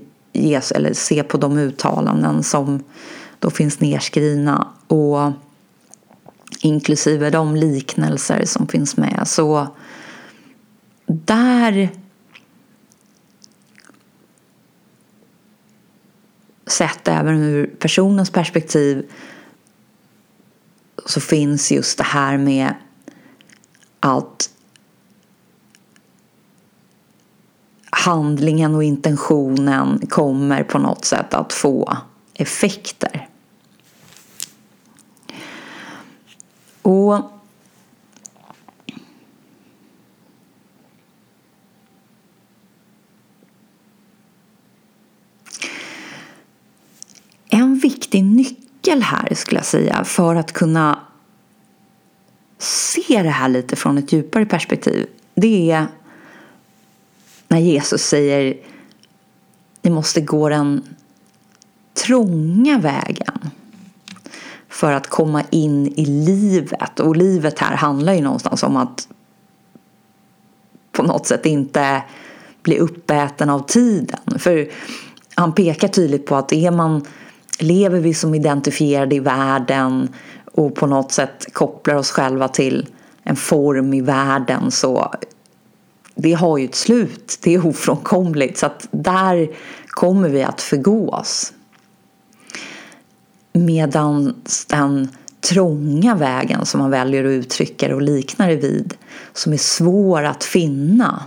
eller 0.75 0.93
ser 0.93 1.23
på 1.23 1.37
de 1.37 1.57
uttalanden 1.57 2.43
som 2.43 2.83
då 3.39 3.49
finns 3.49 3.79
nedskrivna 3.79 4.67
och 4.87 5.31
inklusive 6.61 7.29
de 7.29 7.55
liknelser 7.55 8.45
som 8.45 8.67
finns 8.67 8.97
med. 8.97 9.23
Så 9.25 9.67
där 11.05 11.89
sett 16.67 17.07
även 17.07 17.43
ur 17.43 17.67
personens 17.79 18.29
perspektiv 18.29 19.09
så 21.05 21.21
finns 21.21 21.71
just 21.71 21.97
det 21.97 22.03
här 22.03 22.37
med 22.37 22.73
att 23.99 24.49
handlingen 27.95 28.75
och 28.75 28.83
intentionen 28.83 30.07
kommer 30.09 30.63
på 30.63 30.79
något 30.79 31.05
sätt 31.05 31.33
att 31.33 31.53
få 31.53 31.97
effekter. 32.33 33.29
Och 36.81 37.21
en 47.49 47.79
viktig 47.79 48.23
nyckel 48.23 49.01
här 49.01 49.33
skulle 49.33 49.59
jag 49.59 49.65
säga 49.65 50.03
för 50.03 50.35
att 50.35 50.51
kunna 50.51 50.99
se 52.57 53.23
det 53.23 53.29
här 53.29 53.49
lite 53.49 53.75
från 53.75 53.97
ett 53.97 54.11
djupare 54.11 54.45
perspektiv 54.45 55.07
det 55.35 55.71
är 55.71 55.87
när 57.55 57.61
Jesus 57.61 58.01
säger 58.01 58.57
ni 59.81 59.89
måste 59.89 60.21
gå 60.21 60.49
den 60.49 60.83
trånga 61.93 62.79
vägen 62.79 63.49
för 64.69 64.91
att 64.91 65.07
komma 65.07 65.43
in 65.49 65.87
i 65.87 66.05
livet. 66.05 66.99
Och 66.99 67.15
livet 67.15 67.59
här 67.59 67.75
handlar 67.75 68.13
ju 68.13 68.21
någonstans 68.21 68.63
om 68.63 68.77
att 68.77 69.07
på 70.91 71.03
något 71.03 71.27
sätt 71.27 71.45
inte 71.45 72.03
bli 72.63 72.79
uppäten 72.79 73.49
av 73.49 73.59
tiden. 73.59 74.39
För 74.39 74.69
han 75.35 75.53
pekar 75.53 75.87
tydligt 75.87 76.25
på 76.25 76.35
att 76.35 76.53
är 76.53 76.71
man, 76.71 77.05
lever 77.59 77.99
vi 77.99 78.13
som 78.13 78.35
identifierade 78.35 79.15
i 79.15 79.19
världen 79.19 80.09
och 80.45 80.75
på 80.75 80.87
något 80.87 81.11
sätt 81.11 81.53
kopplar 81.53 81.95
oss 81.95 82.11
själva 82.11 82.47
till 82.47 82.87
en 83.23 83.35
form 83.35 83.93
i 83.93 84.01
världen 84.01 84.71
så 84.71 85.11
det 86.15 86.33
har 86.33 86.57
ju 86.57 86.65
ett 86.65 86.75
slut, 86.75 87.39
det 87.41 87.53
är 87.53 87.65
ofrånkomligt 87.65 88.57
så 88.57 88.65
att 88.65 88.87
där 88.91 89.49
kommer 89.87 90.29
vi 90.29 90.43
att 90.43 90.61
förgås. 90.61 91.53
Medan 93.53 94.35
den 94.67 95.09
trånga 95.41 96.15
vägen 96.15 96.65
som 96.65 96.79
man 96.79 96.91
väljer 96.91 97.25
att 97.25 97.29
uttrycka 97.29 97.87
det 97.87 97.93
och 97.93 98.01
likna 98.01 98.47
det 98.47 98.55
vid 98.55 98.93
som 99.33 99.53
är 99.53 99.57
svår 99.57 100.23
att 100.23 100.43
finna 100.43 101.23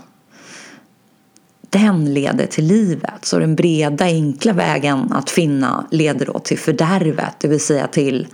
den 1.71 2.15
leder 2.15 2.47
till 2.47 2.65
livet. 2.65 3.25
Så 3.25 3.39
den 3.39 3.57
breda 3.57 4.05
enkla 4.05 4.53
vägen 4.53 5.13
att 5.13 5.31
finna 5.31 5.87
leder 5.91 6.27
då 6.27 6.39
till 6.39 6.59
fördärvet, 6.59 7.35
det 7.39 7.49
vill 7.49 7.61
säga 7.61 7.87
till 7.87 8.27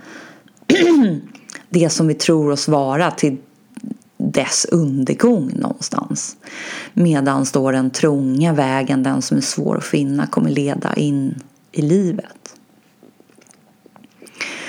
det 1.69 1.89
som 1.89 2.07
vi 2.07 2.13
tror 2.13 2.51
oss 2.51 2.67
vara, 2.67 3.11
till 3.11 3.37
dess 4.31 4.65
undergång 4.65 5.51
någonstans. 5.55 6.37
Medan 6.93 7.45
då 7.53 7.71
den 7.71 7.89
trånga 7.89 8.53
vägen, 8.53 9.03
den 9.03 9.21
som 9.21 9.37
är 9.37 9.41
svår 9.41 9.77
att 9.77 9.83
finna, 9.83 10.27
kommer 10.27 10.49
leda 10.49 10.93
in 10.93 11.41
i 11.71 11.81
livet. 11.81 12.55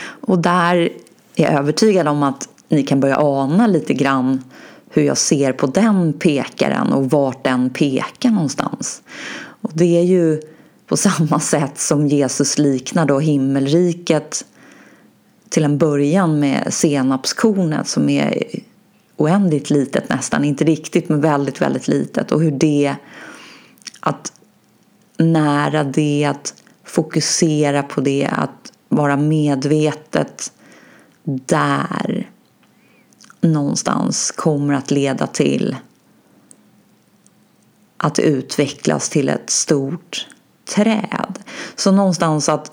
Och 0.00 0.38
där 0.38 0.76
är 0.76 1.44
jag 1.44 1.52
övertygad 1.52 2.08
om 2.08 2.22
att 2.22 2.48
ni 2.68 2.82
kan 2.82 3.00
börja 3.00 3.18
ana 3.18 3.66
lite 3.66 3.94
grann 3.94 4.42
hur 4.90 5.02
jag 5.02 5.18
ser 5.18 5.52
på 5.52 5.66
den 5.66 6.12
pekaren 6.12 6.92
och 6.92 7.10
vart 7.10 7.44
den 7.44 7.70
pekar 7.70 8.30
någonstans. 8.30 9.02
Och 9.60 9.70
det 9.74 9.98
är 9.98 10.02
ju 10.02 10.40
på 10.86 10.96
samma 10.96 11.40
sätt 11.40 11.78
som 11.78 12.06
Jesus 12.06 12.58
liknar 12.58 13.06
då 13.06 13.18
himmelriket 13.18 14.44
till 15.48 15.64
en 15.64 15.78
början 15.78 16.40
med 16.40 16.74
senapskornet 16.74 17.88
som 17.88 18.08
är 18.08 18.42
oändligt 19.16 19.70
litet 19.70 20.08
nästan, 20.08 20.44
inte 20.44 20.64
riktigt 20.64 21.08
men 21.08 21.20
väldigt, 21.20 21.60
väldigt 21.60 21.88
litet 21.88 22.32
och 22.32 22.42
hur 22.42 22.50
det 22.50 22.96
att 24.00 24.32
nära 25.16 25.84
det, 25.84 26.24
att 26.24 26.62
fokusera 26.84 27.82
på 27.82 28.00
det, 28.00 28.28
att 28.32 28.72
vara 28.88 29.16
medvetet 29.16 30.52
där 31.24 32.30
någonstans 33.40 34.30
kommer 34.30 34.74
att 34.74 34.90
leda 34.90 35.26
till 35.26 35.76
att 37.96 38.18
utvecklas 38.18 39.08
till 39.08 39.28
ett 39.28 39.50
stort 39.50 40.26
träd. 40.74 41.38
Så 41.76 41.92
någonstans 41.92 42.48
att 42.48 42.72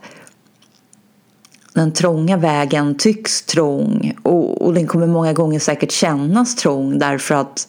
den 1.74 1.92
trånga 1.92 2.38
vägen 2.38 2.96
tycks 2.96 3.42
trång 3.42 4.14
och, 4.24 4.62
och 4.62 4.74
den 4.74 4.88
kommer 4.88 5.08
många 5.08 5.34
gånger 5.34 5.60
säkert 5.60 5.92
kännas 5.92 6.56
trång 6.56 7.00
därför 7.00 7.36
att 7.36 7.68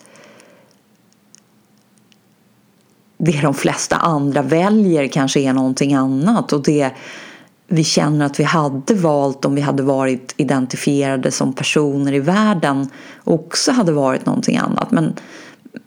det 3.19 3.41
de 3.43 3.55
flesta 3.55 3.97
andra 3.97 4.43
väljer 4.43 5.09
kanske 5.09 5.41
är 5.41 5.53
någonting 5.53 5.95
annat 5.95 6.53
och 6.53 6.63
det 6.63 6.91
vi 7.67 7.85
känner 7.85 8.27
att 8.27 8.41
vi 8.41 8.45
hade 8.45 8.95
valt 8.95 9.45
om 9.45 9.55
vi 9.55 9.61
hade 9.61 9.83
varit 9.83 10.35
identifierade 10.37 11.31
som 11.31 11.53
personer 11.53 12.13
i 12.13 12.21
världen 12.21 12.89
också 13.25 13.73
hade 13.73 13.93
varit 13.93 14.27
någonting 14.27 14.57
annat. 14.57 14.91
Men, 14.91 15.15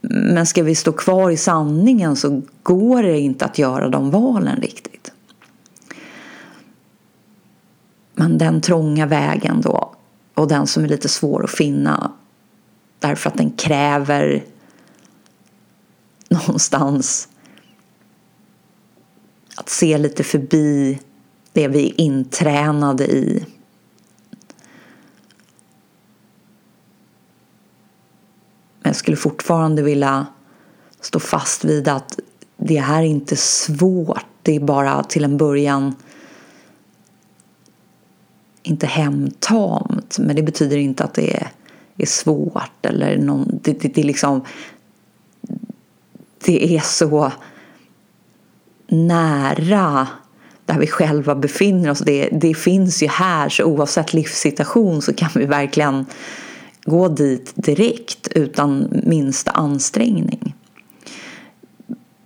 men 0.01 0.45
ska 0.45 0.63
vi 0.63 0.75
stå 0.75 0.91
kvar 0.91 1.32
i 1.32 1.38
sanningen 1.38 2.15
så 2.15 2.41
går 2.63 3.03
det 3.03 3.19
inte 3.19 3.45
att 3.45 3.58
göra 3.58 3.89
de 3.89 4.12
valen 4.12 4.62
riktigt. 4.62 4.96
Men 8.19 8.38
den 8.38 8.62
trånga 8.62 9.06
vägen 9.06 9.62
då 9.62 9.93
och 10.34 10.47
den 10.47 10.67
som 10.67 10.84
är 10.84 10.88
lite 10.88 11.10
svår 11.10 11.43
att 11.43 11.51
finna 11.51 12.12
därför 12.99 13.30
att 13.30 13.38
den 13.38 13.51
kräver 13.51 14.43
någonstans 16.30 17.27
att 19.56 19.69
se 19.69 19.97
lite 19.97 20.23
förbi 20.23 20.99
det 21.53 21.67
vi 21.67 21.89
är 21.89 22.01
intränade 22.01 23.08
i. 23.08 23.45
Men 28.80 28.89
jag 28.89 28.95
skulle 28.95 29.17
fortfarande 29.17 29.82
vilja 29.84 30.25
stå 31.01 31.19
fast 31.19 31.65
vid 31.65 31.88
att 31.88 32.19
det 32.58 32.80
här 32.80 32.99
är 32.99 33.08
inte 33.08 33.36
svårt. 33.36 34.25
Det 34.41 34.56
är 34.56 34.60
bara 34.60 35.03
till 35.03 35.23
en 35.23 35.38
början 35.38 35.95
inte 38.67 38.88
hemtamt. 38.88 40.17
Men 40.19 40.36
det 40.36 40.43
betyder 40.43 40.77
inte 40.77 41.03
att 41.03 41.13
det 41.13 41.36
är, 41.36 41.47
är 41.97 42.06
svårt 42.06 42.86
eller 42.86 43.17
någon, 43.17 43.60
det, 43.63 43.82
det, 43.82 43.88
det, 43.88 44.01
är 44.01 44.06
liksom 44.06 44.41
det 46.45 46.75
är 46.75 46.80
så 46.80 47.32
nära 48.88 50.08
där 50.65 50.80
vi 50.80 50.88
själva 50.88 51.36
befinner 51.36 51.91
oss. 51.91 51.99
Det, 51.99 52.30
det 52.32 52.53
finns 52.53 53.03
ju 53.03 53.08
här, 53.08 53.49
så 53.49 53.63
oavsett 53.63 54.13
livssituation 54.13 55.01
så 55.01 55.13
kan 55.13 55.30
vi 55.36 55.45
verkligen 55.45 56.06
gå 56.84 57.08
dit 57.08 57.53
direkt 57.56 58.27
utan 58.27 58.88
minsta 58.91 59.51
ansträngning. 59.51 60.56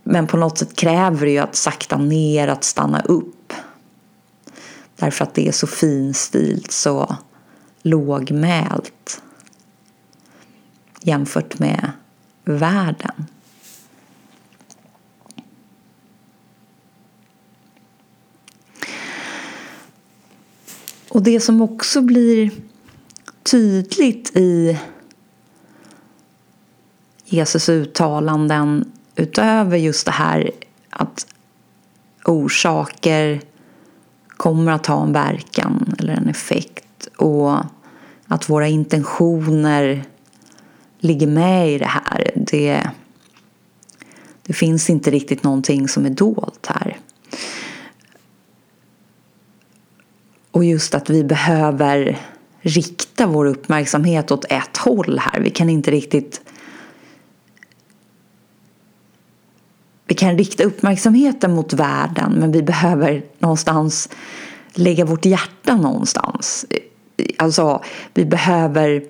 Men 0.04 0.27
på 0.27 0.38
något 0.38 0.58
sätt 0.58 0.75
kräver 0.75 1.25
det 1.25 1.32
ju 1.32 1.38
att 1.38 1.56
sakta 1.56 1.97
ner, 1.97 2.47
att 2.47 2.63
stanna 2.63 3.01
upp. 3.01 3.54
Därför 5.02 5.24
att 5.24 5.34
det 5.34 5.48
är 5.48 5.52
så 5.52 5.68
finstilt, 5.68 6.72
så 6.72 7.16
lågmält 7.82 9.22
jämfört 11.02 11.60
med 11.60 11.92
världen. 12.44 13.26
Och 21.10 21.24
det 21.24 21.40
som 21.40 21.62
också 21.62 22.02
blir 22.02 22.52
tydligt 23.44 24.38
i 24.38 24.80
Jesus 27.26 27.70
uttalanden 27.70 28.92
utöver 29.16 29.78
just 29.78 30.06
det 30.06 30.12
här 30.12 30.52
att 30.90 31.28
orsaker 32.26 33.42
kommer 34.41 34.71
att 34.71 34.86
ha 34.86 35.04
en 35.04 35.13
verkan 35.13 35.95
eller 35.99 36.13
en 36.13 36.30
effekt 36.30 37.08
och 37.17 37.58
att 38.27 38.49
våra 38.49 38.67
intentioner 38.67 40.04
ligger 40.99 41.27
med 41.27 41.71
i 41.71 41.77
det 41.77 41.86
här. 41.86 42.32
Det, 42.36 42.89
det 44.41 44.54
finns 44.54 44.89
inte 44.89 45.12
riktigt 45.12 45.43
någonting 45.43 45.88
som 45.88 46.06
är 46.06 46.10
dolt 46.10 46.67
här. 46.69 46.97
Och 50.51 50.63
just 50.63 50.95
att 50.95 51.10
vi 51.10 51.23
behöver 51.23 52.17
rikta 52.62 53.27
vår 53.27 53.45
uppmärksamhet 53.45 54.32
åt 54.32 54.45
ett 54.49 54.77
håll 54.77 55.19
här. 55.19 55.41
Vi 55.41 55.49
kan 55.49 55.69
inte 55.69 55.91
riktigt 55.91 56.41
Vi 60.12 60.15
kan 60.15 60.38
rikta 60.38 60.63
uppmärksamheten 60.63 61.56
mot 61.56 61.74
världen 61.74 62.34
men 62.34 62.52
vi 62.52 62.63
behöver 62.63 63.24
någonstans 63.39 64.10
lägga 64.74 65.06
vårt 65.06 65.26
hjärta 65.26 65.76
någonstans. 65.76 66.65
Alltså, 67.38 67.84
vi 68.13 68.26
behöver 68.26 69.04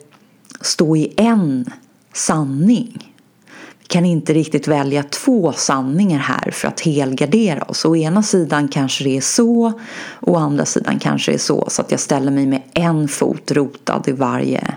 stå 0.62 0.96
i 0.96 1.14
en 1.18 1.66
sanning 2.14 3.16
Vi 3.80 3.86
kan 3.88 4.06
inte 4.06 4.34
riktigt 4.34 4.68
välja 4.68 5.04
två 5.04 5.54
sanningar 5.54 6.20
här 6.20 6.52
för 6.52 6.68
att 6.68 6.82
helgardera 6.82 7.64
oss. 7.64 7.86
Å 7.86 7.96
ena 7.96 8.24
sidan 8.24 8.68
kanske 8.68 9.04
det 9.04 9.18
är 9.18 9.22
så, 9.22 9.80
å 10.20 10.36
andra 10.36 10.66
sidan 10.66 11.00
kanske 11.00 11.32
det 11.32 11.36
är 11.36 11.40
så. 11.40 11.66
Så 11.70 11.82
att 11.82 11.92
jag 11.92 12.00
ställer 12.00 12.32
mig 12.32 12.46
med 12.46 12.62
en 12.74 13.08
fot 13.08 13.52
rotad 13.52 14.04
i 14.08 14.12
varje, 14.12 14.76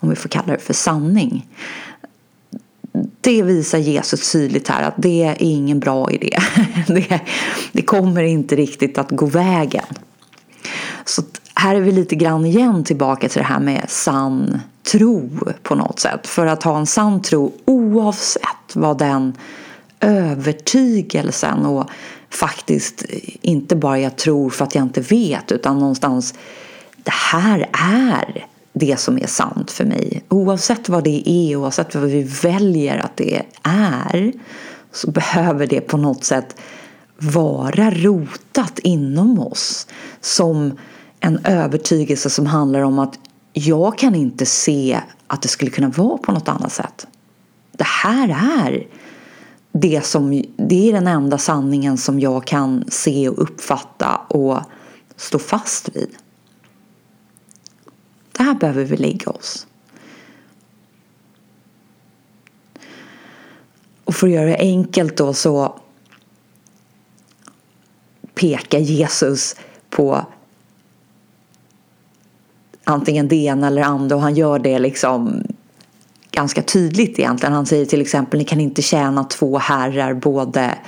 om 0.00 0.10
vi 0.10 0.16
får 0.16 0.28
kalla 0.28 0.52
det 0.52 0.58
för 0.58 0.74
sanning. 0.74 1.46
Det 3.20 3.42
visar 3.42 3.78
Jesus 3.78 4.32
tydligt 4.32 4.68
här 4.68 4.82
att 4.82 4.94
det 4.96 5.22
är 5.24 5.36
ingen 5.38 5.80
bra 5.80 6.10
idé. 6.10 6.38
Det, 6.86 7.20
det 7.72 7.82
kommer 7.82 8.22
inte 8.22 8.56
riktigt 8.56 8.98
att 8.98 9.10
gå 9.10 9.26
vägen. 9.26 9.84
Så 11.04 11.22
här 11.54 11.74
är 11.74 11.80
vi 11.80 11.92
lite 11.92 12.14
grann 12.14 12.46
igen 12.46 12.84
tillbaka 12.84 13.28
till 13.28 13.38
det 13.38 13.46
här 13.46 13.60
med 13.60 13.84
sann 13.88 14.60
tro 14.82 15.30
på 15.62 15.74
något 15.74 16.00
sätt. 16.00 16.26
För 16.26 16.46
att 16.46 16.62
ha 16.62 16.78
en 16.78 16.86
sann 16.86 17.22
tro 17.22 17.52
oavsett 17.64 18.74
vad 18.74 18.98
den 18.98 19.36
övertygelsen 20.00 21.66
och 21.66 21.90
faktiskt 22.30 23.04
inte 23.40 23.76
bara 23.76 23.98
jag 23.98 24.16
tror 24.16 24.50
för 24.50 24.64
att 24.64 24.74
jag 24.74 24.84
inte 24.84 25.00
vet 25.00 25.52
utan 25.52 25.78
någonstans 25.78 26.34
det 26.96 27.14
här 27.32 27.68
är 27.72 28.46
det 28.74 29.00
som 29.00 29.18
är 29.18 29.26
sant 29.26 29.70
för 29.70 29.84
mig. 29.84 30.24
Oavsett 30.28 30.88
vad 30.88 31.04
det 31.04 31.30
är, 31.30 31.56
oavsett 31.56 31.94
vad 31.94 32.04
vi 32.04 32.22
väljer 32.22 32.98
att 32.98 33.16
det 33.16 33.42
är 33.62 34.32
så 34.92 35.10
behöver 35.10 35.66
det 35.66 35.80
på 35.80 35.96
något 35.96 36.24
sätt 36.24 36.56
vara 37.18 37.90
rotat 37.90 38.78
inom 38.78 39.38
oss 39.38 39.86
som 40.20 40.78
en 41.20 41.38
övertygelse 41.44 42.30
som 42.30 42.46
handlar 42.46 42.80
om 42.80 42.98
att 42.98 43.18
jag 43.52 43.98
kan 43.98 44.14
inte 44.14 44.46
se 44.46 45.00
att 45.26 45.42
det 45.42 45.48
skulle 45.48 45.70
kunna 45.70 45.88
vara 45.88 46.18
på 46.18 46.32
något 46.32 46.48
annat 46.48 46.72
sätt. 46.72 47.06
Det 47.72 47.86
här 47.86 48.28
är 48.62 48.86
det 49.72 50.06
som, 50.06 50.42
det 50.56 50.88
är 50.88 50.92
den 50.92 51.06
enda 51.06 51.38
sanningen 51.38 51.98
som 51.98 52.20
jag 52.20 52.46
kan 52.46 52.84
se 52.88 53.28
och 53.28 53.42
uppfatta 53.42 54.16
och 54.16 54.58
stå 55.16 55.38
fast 55.38 55.96
vid. 55.96 56.08
Där 58.38 58.54
behöver 58.54 58.84
vi 58.84 58.96
lägga 58.96 59.30
oss. 59.30 59.66
Och 64.04 64.14
för 64.14 64.26
att 64.26 64.32
göra 64.32 64.46
det 64.46 64.58
enkelt 64.58 65.16
då 65.16 65.34
så 65.34 65.80
pekar 68.34 68.78
Jesus 68.78 69.56
på 69.90 70.26
antingen 72.84 73.28
det 73.28 73.36
ena 73.36 73.66
eller 73.66 73.80
det 73.80 73.86
andra 73.86 74.16
och 74.16 74.22
han 74.22 74.34
gör 74.34 74.58
det 74.58 74.78
liksom 74.78 75.42
ganska 76.30 76.62
tydligt 76.62 77.18
egentligen. 77.18 77.52
Han 77.52 77.66
säger 77.66 77.86
till 77.86 78.00
exempel 78.00 78.38
ni 78.38 78.44
kan 78.44 78.60
inte 78.60 78.82
tjäna 78.82 79.24
två 79.24 79.58
herrar 79.58 80.14
både 80.14 80.78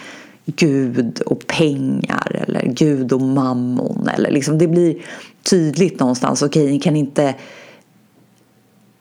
Gud 0.47 1.21
och 1.21 1.47
pengar 1.47 2.45
eller 2.47 2.67
Gud 2.67 3.13
och 3.13 3.21
mammon. 3.21 4.09
Eller 4.09 4.31
liksom, 4.31 4.59
det 4.59 4.69
blir 4.69 4.97
tydligt 5.43 6.01
någonstans. 6.01 6.43
Okej, 6.43 6.63
okay, 6.63 6.73
ni 6.73 6.81
kan 6.81 6.97
inte 6.97 7.35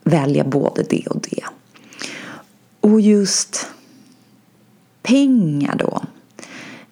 välja 0.04 0.44
både 0.44 0.84
det 0.84 1.08
och 1.08 1.22
det. 1.30 1.44
Och 2.80 3.02
just 3.02 3.68
pengar 5.04 5.76
då. 5.80 6.02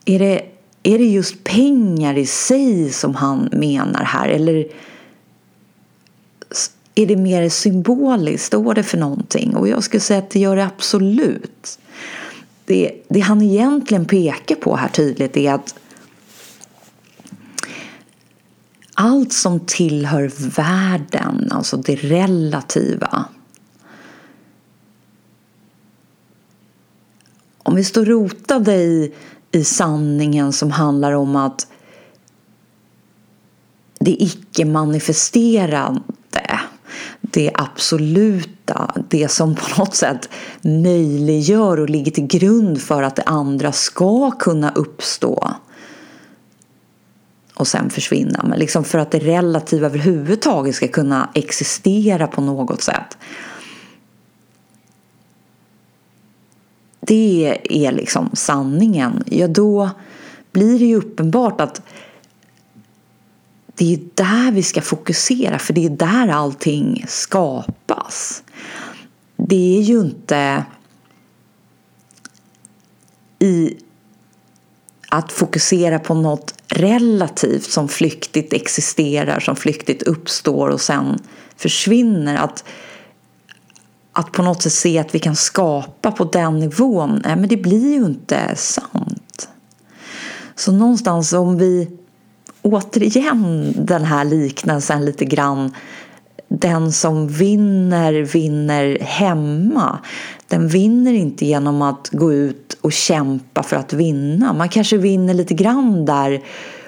Är 0.05 0.19
det, 0.19 0.45
är 0.83 0.97
det 0.97 1.05
just 1.05 1.43
pengar 1.43 2.17
i 2.17 2.25
sig 2.25 2.91
som 2.91 3.15
han 3.15 3.49
menar 3.51 4.03
här? 4.03 4.29
Eller 4.29 4.67
är 6.95 7.05
det 7.05 7.15
mer 7.15 7.49
symboliskt? 7.49 8.45
Står 8.45 8.73
det 8.73 8.83
för 8.83 8.97
någonting? 8.97 9.55
Och 9.55 9.67
jag 9.67 9.83
skulle 9.83 10.01
säga 10.01 10.19
att 10.19 10.29
det 10.29 10.39
gör 10.39 10.55
det 10.55 10.65
absolut. 10.65 11.79
Det, 12.65 13.03
det 13.09 13.19
han 13.19 13.41
egentligen 13.41 14.05
pekar 14.05 14.55
på 14.55 14.75
här 14.75 14.89
tydligt 14.89 15.37
är 15.37 15.53
att 15.53 15.75
allt 18.93 19.33
som 19.33 19.59
tillhör 19.59 20.31
världen, 20.55 21.51
alltså 21.51 21.77
det 21.77 21.95
relativa. 21.95 23.25
Om 27.57 27.75
vi 27.75 27.83
står 27.83 28.05
rotade 28.05 28.73
i, 28.75 29.13
i 29.51 29.63
sanningen 29.63 30.53
som 30.53 30.71
handlar 30.71 31.11
om 31.11 31.35
att 31.35 31.67
det 33.99 34.23
icke-manifesterande, 34.23 36.01
det 37.31 37.51
absoluta, 37.53 38.93
det 39.09 39.31
som 39.31 39.55
på 39.55 39.65
något 39.77 39.95
sätt 39.95 40.29
möjliggör 40.61 41.79
och 41.79 41.89
ligger 41.89 42.11
till 42.11 42.27
grund 42.27 42.81
för 42.81 43.03
att 43.03 43.15
det 43.15 43.23
andra 43.23 43.71
ska 43.71 44.31
kunna 44.31 44.71
uppstå 44.71 45.51
och 47.53 47.67
sen 47.67 47.89
försvinna. 47.89 48.43
Men 48.43 48.59
liksom 48.59 48.83
för 48.83 48.99
att 48.99 49.11
det 49.11 49.19
relativa 49.19 49.85
överhuvudtaget 49.85 50.75
ska 50.75 50.87
kunna 50.87 51.29
existera 51.33 52.27
på 52.27 52.41
något 52.41 52.81
sätt. 52.81 53.17
Det 56.99 57.59
är 57.69 57.91
liksom 57.91 58.29
sanningen. 58.33 59.23
Ja, 59.25 59.47
då 59.47 59.89
blir 60.51 60.79
det 60.79 60.85
ju 60.85 60.95
uppenbart 60.95 61.61
att 61.61 61.81
det 63.75 63.93
är 63.93 63.99
där 64.13 64.51
vi 64.51 64.63
ska 64.63 64.81
fokusera 64.81 65.59
för 65.59 65.73
det 65.73 65.85
är 65.85 65.89
där 65.89 66.27
allting 66.27 67.05
skapas. 67.07 68.43
Det 69.37 69.77
är 69.77 69.81
ju 69.81 70.01
inte 70.01 70.65
i 73.39 73.77
att 75.09 75.31
fokusera 75.31 75.99
på 75.99 76.13
något 76.13 76.53
relativt 76.67 77.71
som 77.71 77.89
flyktigt 77.89 78.53
existerar, 78.53 79.39
som 79.39 79.55
flyktigt 79.55 80.03
uppstår 80.03 80.69
och 80.69 80.81
sen 80.81 81.19
försvinner. 81.57 82.35
Att, 82.35 82.63
att 84.11 84.31
på 84.31 84.43
något 84.43 84.61
sätt 84.61 84.73
se 84.73 84.99
att 84.99 85.15
vi 85.15 85.19
kan 85.19 85.35
skapa 85.35 86.11
på 86.11 86.23
den 86.23 86.59
nivån, 86.59 87.21
nej 87.25 87.35
men 87.35 87.49
det 87.49 87.57
blir 87.57 87.93
ju 87.93 88.05
inte 88.05 88.55
sant. 88.55 89.49
Så 90.55 90.71
någonstans 90.71 91.33
om 91.33 91.57
vi 91.57 91.97
återigen 92.63 93.73
den 93.77 94.03
här 94.03 94.25
liknelsen 94.25 95.05
lite 95.05 95.25
grann 95.25 95.71
den 96.47 96.91
som 96.91 97.27
vinner, 97.27 98.13
vinner 98.13 98.97
hemma. 99.01 99.99
Den 100.47 100.67
vinner 100.67 101.13
inte 101.13 101.45
genom 101.45 101.81
att 101.81 102.09
gå 102.11 102.33
ut 102.33 102.77
och 102.81 102.91
kämpa 102.91 103.63
för 103.63 103.75
att 103.75 103.93
vinna. 103.93 104.53
Man 104.53 104.69
kanske 104.69 104.97
vinner 104.97 105.33
lite 105.33 105.53
grann 105.53 106.05
där 106.05 106.43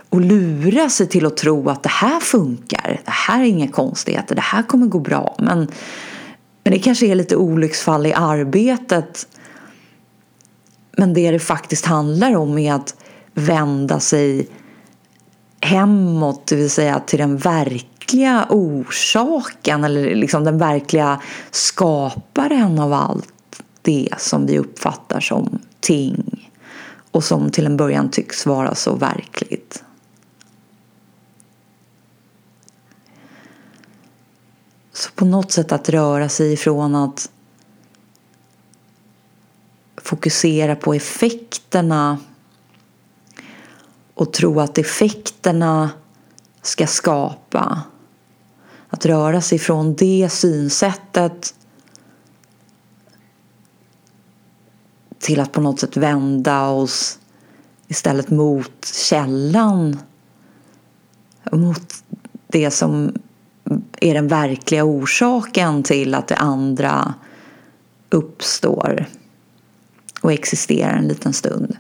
och 0.10 0.22
lura 0.22 0.90
sig 0.90 1.08
till 1.08 1.26
att 1.26 1.38
tro 1.38 1.70
att 1.70 1.84
det 1.84 1.90
här 1.90 2.20
funkar. 2.20 3.02
Det 3.06 3.12
här 3.12 3.42
är 3.42 3.46
inga 3.46 3.68
konstigheter, 3.68 4.36
det 4.36 4.42
här 4.42 4.64
kommer 4.64 4.88
gå 4.88 5.00
bra. 5.00 5.36
Men, 5.40 5.58
men 6.64 6.74
det 6.74 6.80
kanske 6.80 7.06
är 7.06 7.16
lite 7.16 7.36
olycksfall 7.36 8.06
i 8.06 8.14
arbetet. 8.14 9.28
Men 10.98 11.14
det 11.14 11.32
det 11.32 11.40
faktiskt 11.40 11.86
handlar 11.86 12.36
om 12.36 12.58
är 12.58 12.74
att 12.74 12.96
vända 13.34 14.00
sig 14.00 14.48
hemåt, 15.66 16.48
det 16.48 16.56
vill 16.56 16.70
säga 16.70 17.00
till 17.00 17.20
den 17.20 17.38
verkliga 17.38 18.48
orsaken 18.50 19.84
eller 19.84 20.16
liksom 20.16 20.44
den 20.44 20.58
verkliga 20.58 21.22
skaparen 21.52 22.80
av 22.80 22.94
allt 22.94 23.64
det 23.82 24.10
som 24.18 24.46
vi 24.46 24.60
uppfattar 24.60 25.20
som 25.20 25.60
ting 25.80 26.52
och 27.12 27.24
som 27.24 27.50
till 27.50 27.66
en 27.66 27.78
början 27.78 28.10
tycks 28.10 28.46
vara 28.46 28.76
så 28.76 28.96
verkligt. 28.96 29.84
Så 34.94 35.12
på 35.12 35.26
något 35.26 35.52
sätt 35.52 35.72
att 35.72 35.90
röra 35.90 36.30
sig 36.30 36.54
ifrån 36.54 36.96
att 36.96 37.30
fokusera 39.98 40.76
på 40.76 40.94
effekterna 40.94 42.18
och 44.16 44.34
tro 44.34 44.60
att 44.60 44.78
effekterna 44.78 45.90
ska 46.62 46.88
skapa. 46.88 47.82
Att 48.90 49.06
röra 49.06 49.42
sig 49.42 49.60
från 49.60 49.96
det 49.96 50.30
synsättet 50.32 51.54
till 55.20 55.40
att 55.40 55.52
på 55.52 55.62
något 55.62 55.80
sätt 55.80 55.98
vända 55.98 56.68
oss 56.68 57.20
istället 57.88 58.30
mot 58.30 58.86
källan. 58.86 60.00
Mot 61.52 61.94
det 62.48 62.72
som 62.72 63.14
är 64.02 64.14
den 64.14 64.28
verkliga 64.28 64.84
orsaken 64.84 65.84
till 65.84 66.16
att 66.16 66.28
det 66.28 66.36
andra 66.36 67.14
uppstår 68.10 69.06
och 70.22 70.34
existerar 70.34 70.98
en 70.98 71.08
liten 71.08 71.34
stund. 71.34 71.78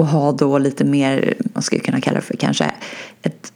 Och 0.00 0.06
ha 0.06 0.32
då 0.32 0.58
lite 0.58 0.84
mer, 0.84 1.34
man 1.52 1.62
skulle 1.62 1.80
kunna 1.82 2.00
kalla 2.00 2.16
det 2.20 2.26
för 2.26 2.36
kanske 2.36 2.72
ett 3.22 3.52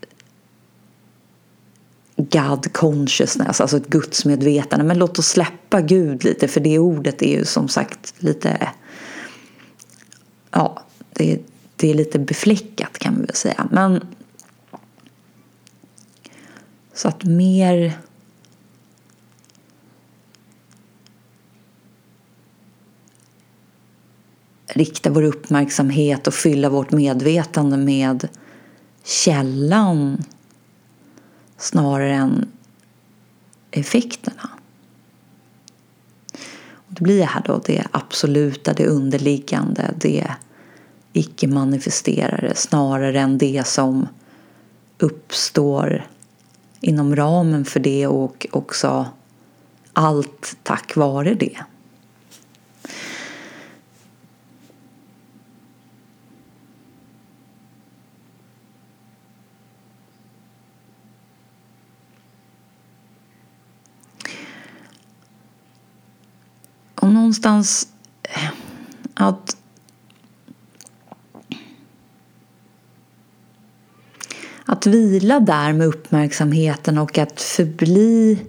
God 2.17 2.73
consciousness, 2.73 3.61
alltså 3.61 3.77
ett 3.77 3.87
gudsmedvetande. 3.87 4.85
Men 4.85 4.99
låt 4.99 5.19
oss 5.19 5.29
släppa 5.29 5.81
Gud 5.81 6.25
lite 6.25 6.49
för 6.49 6.61
det 6.61 6.79
ordet 6.79 7.23
är 7.23 7.39
ju 7.39 7.45
som 7.45 7.69
sagt 7.69 8.15
lite, 8.19 8.69
ja, 10.51 10.83
det, 11.13 11.41
det 11.77 11.91
är 11.91 11.95
lite 11.95 12.19
befläckat 12.19 12.99
kan 12.99 13.15
vi 13.21 13.27
väl 13.27 13.35
säga. 13.35 13.69
Men 13.71 14.07
så 16.95 17.09
att 17.09 17.25
mer 17.25 17.93
rikta 24.75 25.11
vår 25.11 25.23
uppmärksamhet 25.23 26.27
och 26.27 26.35
fylla 26.35 26.69
vårt 26.69 26.93
medvetande 26.93 27.77
med 27.77 28.29
källan 29.05 30.25
snarare 31.57 32.15
än 32.15 32.49
effekterna. 33.71 34.51
Och 36.75 36.95
det 36.95 37.03
blir 37.03 37.25
här 37.25 37.43
då 37.47 37.61
det 37.67 37.85
absoluta, 37.91 38.73
det 38.73 38.87
underliggande, 38.87 39.95
det 39.97 40.27
icke-manifesterade 41.13 42.55
snarare 42.55 43.21
än 43.21 43.39
det 43.39 43.67
som 43.67 44.09
uppstår 44.99 46.07
inom 46.81 47.17
ramen 47.17 47.65
för 47.65 47.81
det 47.81 48.07
och 48.07 48.47
också 48.51 49.07
allt 49.93 50.57
tack 50.63 50.97
vare 50.97 51.35
det. 51.35 51.59
Och 67.05 67.13
någonstans 67.13 67.89
eh, 68.23 68.51
att 69.15 69.57
att 74.65 74.87
vila 74.87 75.41
där 75.41 75.73
med 75.73 75.87
uppmärksamheten 75.87 76.99
och 76.99 77.19
att 77.19 77.41
förbli 77.41 78.47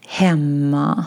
hemma. 0.00 1.06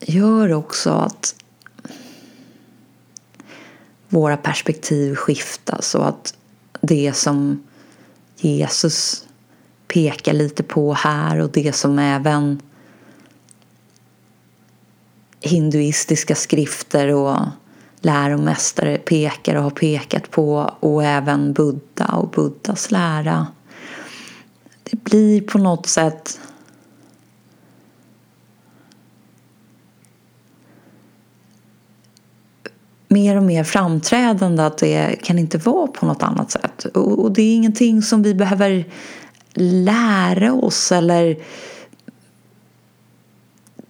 Gör 0.00 0.52
också 0.52 0.90
att 0.90 1.34
våra 4.10 4.36
perspektiv 4.36 5.14
skiftas 5.14 5.94
och 5.94 6.08
att 6.08 6.34
det 6.80 7.12
som 7.16 7.62
Jesus 8.36 9.26
pekar 9.88 10.32
lite 10.32 10.62
på 10.62 10.94
här 10.94 11.38
och 11.38 11.50
det 11.50 11.72
som 11.72 11.98
även 11.98 12.62
hinduistiska 15.40 16.34
skrifter 16.34 17.14
och 17.14 17.38
läromästare 18.00 18.98
pekar 18.98 19.54
och 19.54 19.62
har 19.62 19.70
pekat 19.70 20.30
på 20.30 20.74
och 20.80 21.04
även 21.04 21.52
Buddha 21.52 22.16
och 22.16 22.30
Buddhas 22.30 22.90
lära. 22.90 23.46
Det 24.82 25.04
blir 25.04 25.40
på 25.40 25.58
något 25.58 25.86
sätt 25.86 26.40
mer 33.12 33.36
och 33.36 33.42
mer 33.42 33.64
framträdande 33.64 34.62
att 34.62 34.78
det 34.78 35.16
kan 35.22 35.38
inte 35.38 35.58
vara 35.58 35.86
på 35.86 36.06
något 36.06 36.22
annat 36.22 36.50
sätt. 36.50 36.84
Och 36.84 37.32
det 37.32 37.42
är 37.42 37.54
ingenting 37.54 38.02
som 38.02 38.22
vi 38.22 38.34
behöver 38.34 38.84
lära 39.54 40.52
oss 40.52 40.92
eller 40.92 41.38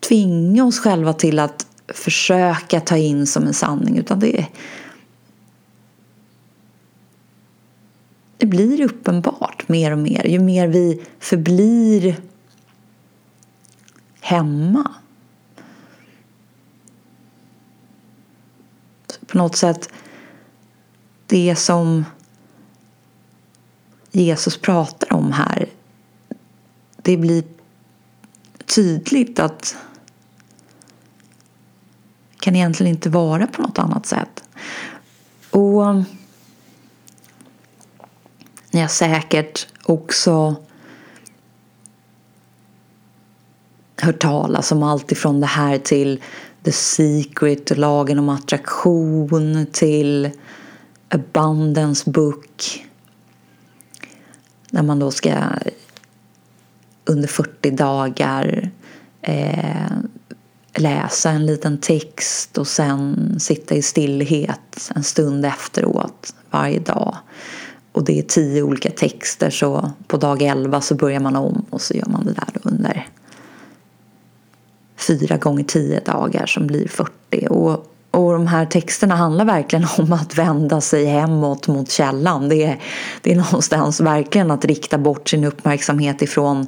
tvinga 0.01 0.65
oss 0.65 0.79
själva 0.79 1.13
till 1.13 1.39
att 1.39 1.67
försöka 1.89 2.81
ta 2.81 2.97
in 2.97 3.27
som 3.27 3.47
en 3.47 3.55
sanning 3.55 3.99
utan 3.99 4.21
det 4.21 4.47
det 8.41 8.47
blir 8.47 8.81
uppenbart 8.81 9.69
mer 9.69 9.93
och 9.93 9.99
mer, 9.99 10.27
ju 10.27 10.39
mer 10.39 10.69
vi 10.69 11.03
förblir 11.19 12.17
hemma. 14.21 14.95
På 19.31 19.39
något 19.39 19.57
sätt, 19.57 19.89
det 21.27 21.57
som 21.57 22.05
Jesus 24.11 24.57
pratar 24.57 25.13
om 25.13 25.33
här, 25.33 25.69
det 26.97 27.17
blir 27.17 27.45
tydligt 28.67 29.39
att 29.39 29.77
det 32.31 32.41
kan 32.41 32.57
egentligen 32.57 32.91
inte 32.95 33.11
vara 33.11 33.47
på 33.47 33.63
något 33.63 33.79
annat 33.79 34.07
sätt. 34.07 34.45
Och 35.51 35.83
um, 35.83 36.05
ni 38.71 38.81
har 38.81 38.89
säkert 38.89 39.67
också 39.83 40.57
hört 44.01 44.21
talas 44.21 44.73
om 44.73 44.83
allt 44.83 45.13
ifrån 45.13 45.41
det 45.41 45.47
här 45.47 45.79
till 45.79 46.23
The 46.63 46.73
Secret 46.73 47.71
och 47.71 47.79
lagen 47.79 48.19
om 48.19 48.29
attraktion 48.29 49.67
till 49.73 50.31
Abundance 51.09 52.11
Book. 52.11 52.87
När 54.71 54.83
man 54.83 54.99
då 54.99 55.11
ska 55.11 55.35
under 57.05 57.29
40 57.29 57.71
dagar 57.71 58.71
eh, 59.23 59.91
läsa 60.75 61.31
en 61.31 61.47
liten 61.47 61.79
text 61.79 62.59
och 62.59 62.69
sen 62.69 63.35
sitta 63.41 63.75
i 63.75 63.83
stillhet 63.83 64.91
en 64.95 65.03
stund 65.03 65.45
efteråt 65.45 66.35
varje 66.51 66.79
dag. 66.79 67.17
Och 67.93 68.05
det 68.05 68.19
är 68.19 68.23
tio 68.23 68.63
olika 68.63 68.91
texter 68.91 69.51
så 69.51 69.91
på 70.07 70.17
dag 70.17 70.43
elva 70.43 70.81
så 70.81 70.95
börjar 70.95 71.21
man 71.21 71.37
om 71.37 71.67
och 71.71 71.81
så 71.81 71.95
gör 71.95 72.07
man 72.07 72.25
det 72.25 72.33
där 72.33 72.61
under 72.63 73.09
fyra 75.01 75.37
gånger 75.37 75.65
tio 75.65 76.01
dagar 76.01 76.47
som 76.47 76.67
blir 76.67 76.89
40. 76.89 77.47
Och, 77.49 77.87
och 78.11 78.33
de 78.33 78.47
här 78.47 78.67
texterna 78.67 79.15
handlar 79.15 79.45
verkligen 79.45 79.87
om 79.99 80.13
att 80.13 80.39
vända 80.39 80.81
sig 80.81 81.07
hemåt 81.07 81.69
mot 81.69 81.91
källan. 81.91 82.49
Det 82.49 82.65
är, 82.65 82.81
det 83.23 83.33
är 83.33 83.37
någonstans 83.37 84.01
verkligen 84.01 84.51
att 84.51 84.65
rikta 84.65 84.99
bort 84.99 85.29
sin 85.29 85.45
uppmärksamhet 85.45 86.23
ifrån 86.23 86.67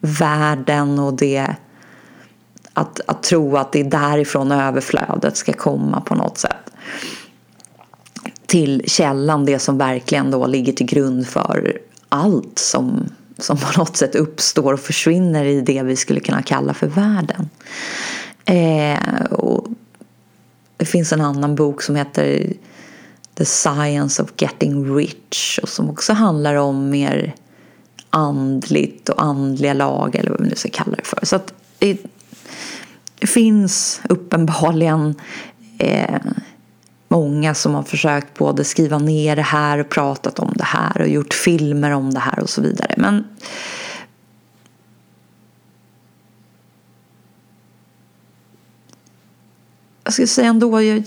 världen 0.00 0.98
och 0.98 1.14
det 1.14 1.46
att, 2.74 3.00
att 3.06 3.22
tro 3.22 3.56
att 3.56 3.72
det 3.72 3.80
är 3.80 3.84
därifrån 3.84 4.52
överflödet 4.52 5.36
ska 5.36 5.52
komma 5.52 6.00
på 6.00 6.14
något 6.14 6.38
sätt. 6.38 6.70
Till 8.46 8.82
källan, 8.86 9.44
det 9.44 9.58
som 9.58 9.78
verkligen 9.78 10.30
då 10.30 10.46
ligger 10.46 10.72
till 10.72 10.86
grund 10.86 11.26
för 11.26 11.78
allt 12.08 12.58
som, 12.58 13.08
som 13.42 13.56
på 13.56 13.78
något 13.78 13.96
sätt 13.96 14.14
uppstår 14.14 14.72
och 14.72 14.80
försvinner 14.80 15.44
i 15.44 15.60
det 15.60 15.82
vi 15.82 15.96
skulle 15.96 16.20
kunna 16.20 16.42
kalla 16.42 16.74
för 16.74 16.86
världen. 16.86 17.50
Eh, 18.44 19.24
och 19.24 19.66
det 20.76 20.84
finns 20.84 21.12
en 21.12 21.20
annan 21.20 21.54
bok 21.54 21.82
som 21.82 21.96
heter 21.96 22.52
The 23.34 23.44
Science 23.44 24.22
of 24.22 24.32
Getting 24.36 24.96
Rich 24.96 25.58
och 25.62 25.68
som 25.68 25.90
också 25.90 26.12
handlar 26.12 26.54
om 26.54 26.90
mer 26.90 27.34
andligt 28.10 29.08
och 29.08 29.22
andliga 29.22 29.74
lag 29.74 30.16
eller 30.16 30.30
vad 30.30 30.40
vi 30.40 30.48
nu 30.48 30.54
ska 30.54 30.68
kalla 30.68 30.96
det 30.96 31.06
för. 31.06 31.18
Så 31.22 31.36
att 31.36 31.54
det, 31.78 31.98
finns 33.26 34.00
uppenbarligen 34.08 35.14
eh, 35.78 36.20
många 37.12 37.54
som 37.54 37.74
har 37.74 37.82
försökt 37.82 38.38
både 38.38 38.64
skriva 38.64 38.98
ner 38.98 39.36
det 39.36 39.42
här 39.42 39.78
och 39.78 39.88
pratat 39.88 40.38
om 40.38 40.52
det 40.56 40.64
här 40.64 41.00
och 41.00 41.08
gjort 41.08 41.34
filmer 41.34 41.90
om 41.90 42.14
det 42.14 42.20
här 42.20 42.40
och 42.40 42.50
så 42.50 42.60
vidare. 42.62 42.94
Men 42.96 43.24
jag 50.04 50.12
skulle 50.12 50.28
säga 50.28 50.48
ändå 50.48 50.82
jag, 50.82 51.04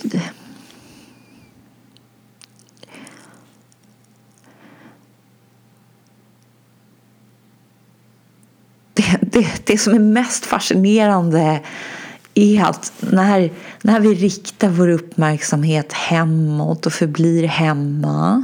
det, 8.94 9.18
det, 9.22 9.48
det 9.66 9.78
som 9.78 9.94
är 9.94 10.00
mest 10.00 10.46
fascinerande 10.46 11.62
är 12.36 12.64
att 12.64 12.94
när, 13.00 13.52
när 13.82 14.00
vi 14.00 14.14
riktar 14.14 14.70
vår 14.70 14.88
uppmärksamhet 14.88 15.94
hemåt 15.94 16.86
och 16.86 16.94
förblir 16.94 17.48
hemma 17.48 18.44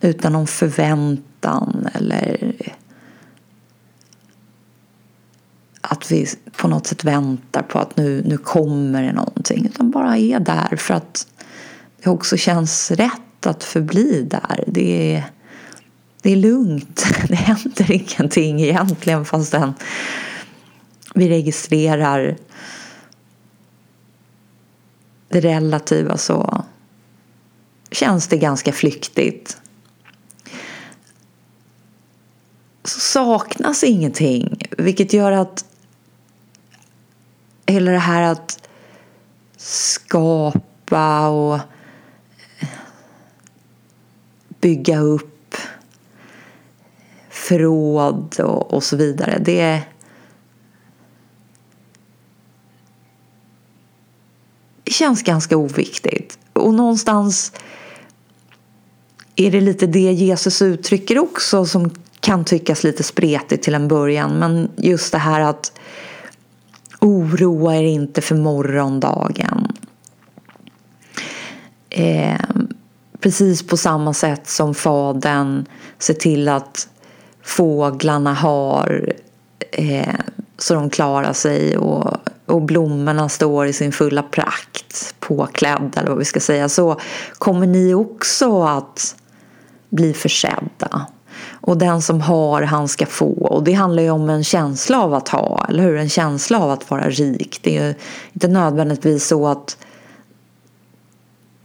utan 0.00 0.32
någon 0.32 0.46
förväntan 0.46 1.88
eller 1.94 2.54
att 5.80 6.12
vi 6.12 6.26
på 6.56 6.68
något 6.68 6.86
sätt 6.86 7.04
väntar 7.04 7.62
på 7.62 7.78
att 7.78 7.96
nu, 7.96 8.22
nu 8.26 8.38
kommer 8.38 9.02
det 9.02 9.12
någonting 9.12 9.66
utan 9.66 9.90
bara 9.90 10.16
är 10.18 10.40
där 10.40 10.76
för 10.76 10.94
att 10.94 11.26
det 12.02 12.10
också 12.10 12.36
känns 12.36 12.90
rätt 12.90 13.46
att 13.46 13.64
förbli 13.64 14.22
där. 14.30 14.64
Det 14.66 15.14
är, 15.16 15.24
det 16.22 16.32
är 16.32 16.36
lugnt. 16.36 17.06
Det 17.28 17.34
händer 17.34 17.90
ingenting 17.90 18.60
egentligen 18.60 19.24
fastän 19.24 19.74
vi 21.18 21.28
registrerar 21.28 22.36
det 25.28 25.40
relativa 25.40 26.16
så 26.16 26.64
känns 27.90 28.28
det 28.28 28.36
ganska 28.36 28.72
flyktigt. 28.72 29.60
Så 32.84 33.00
saknas 33.00 33.84
ingenting, 33.84 34.62
vilket 34.78 35.12
gör 35.12 35.32
att 35.32 35.64
hela 37.66 37.90
det 37.90 37.98
här 37.98 38.22
att 38.22 38.68
skapa 39.56 41.28
och 41.28 41.60
bygga 44.60 45.00
upp 45.00 45.56
förråd 47.30 48.40
och, 48.40 48.74
och 48.74 48.84
så 48.84 48.96
vidare. 48.96 49.38
Det, 49.38 49.82
känns 54.90 55.22
ganska 55.22 55.56
oviktigt. 55.56 56.38
Och 56.52 56.74
någonstans 56.74 57.52
är 59.36 59.50
det 59.50 59.60
lite 59.60 59.86
det 59.86 60.12
Jesus 60.12 60.62
uttrycker 60.62 61.18
också 61.18 61.66
som 61.66 61.90
kan 62.20 62.44
tyckas 62.44 62.84
lite 62.84 63.02
spretigt 63.02 63.64
till 63.64 63.74
en 63.74 63.88
början. 63.88 64.38
Men 64.38 64.70
just 64.76 65.12
det 65.12 65.18
här 65.18 65.40
att 65.40 65.72
oroa 67.00 67.76
er 67.76 67.82
inte 67.82 68.20
för 68.20 68.34
morgondagen. 68.34 69.72
Eh, 71.90 72.40
precis 73.20 73.66
på 73.66 73.76
samma 73.76 74.14
sätt 74.14 74.48
som 74.48 74.74
fadern 74.74 75.66
ser 75.98 76.14
till 76.14 76.48
att 76.48 76.88
fåglarna 77.42 78.34
har 78.34 79.12
eh, 79.70 80.14
så 80.58 80.74
de 80.74 80.90
klarar 80.90 81.32
sig 81.32 81.76
och 81.78 82.16
och 82.48 82.62
blommorna 82.62 83.28
står 83.28 83.66
i 83.66 83.72
sin 83.72 83.92
fulla 83.92 84.22
prakt 84.22 85.14
påklädda 85.20 86.00
eller 86.00 86.08
vad 86.08 86.18
vi 86.18 86.24
ska 86.24 86.40
säga 86.40 86.68
så 86.68 87.00
kommer 87.38 87.66
ni 87.66 87.94
också 87.94 88.62
att 88.62 89.16
bli 89.88 90.12
försedda. 90.14 91.06
Och 91.60 91.78
den 91.78 92.02
som 92.02 92.20
har 92.20 92.62
han 92.62 92.88
ska 92.88 93.06
få. 93.06 93.32
Och 93.32 93.64
det 93.64 93.72
handlar 93.72 94.02
ju 94.02 94.10
om 94.10 94.30
en 94.30 94.44
känsla 94.44 95.02
av 95.02 95.14
att 95.14 95.28
ha, 95.28 95.66
eller 95.68 95.82
hur? 95.82 95.96
En 95.96 96.08
känsla 96.08 96.60
av 96.60 96.70
att 96.70 96.90
vara 96.90 97.10
rik. 97.10 97.60
Det 97.62 97.78
är 97.78 97.86
ju 97.86 97.94
inte 98.32 98.48
nödvändigtvis 98.48 99.26
så 99.26 99.46
att 99.46 99.76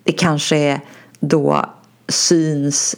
det 0.03 0.11
kanske 0.11 0.81
då 1.19 1.65
syns 2.07 2.95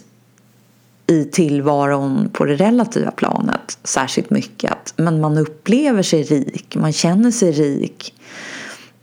i 1.06 1.24
tillvaron 1.24 2.30
på 2.32 2.44
det 2.44 2.56
relativa 2.56 3.10
planet 3.10 3.78
särskilt 3.84 4.30
mycket. 4.30 4.94
Men 4.96 5.20
man 5.20 5.38
upplever 5.38 6.02
sig 6.02 6.22
rik, 6.22 6.76
man 6.76 6.92
känner 6.92 7.30
sig 7.30 7.52
rik. 7.52 8.14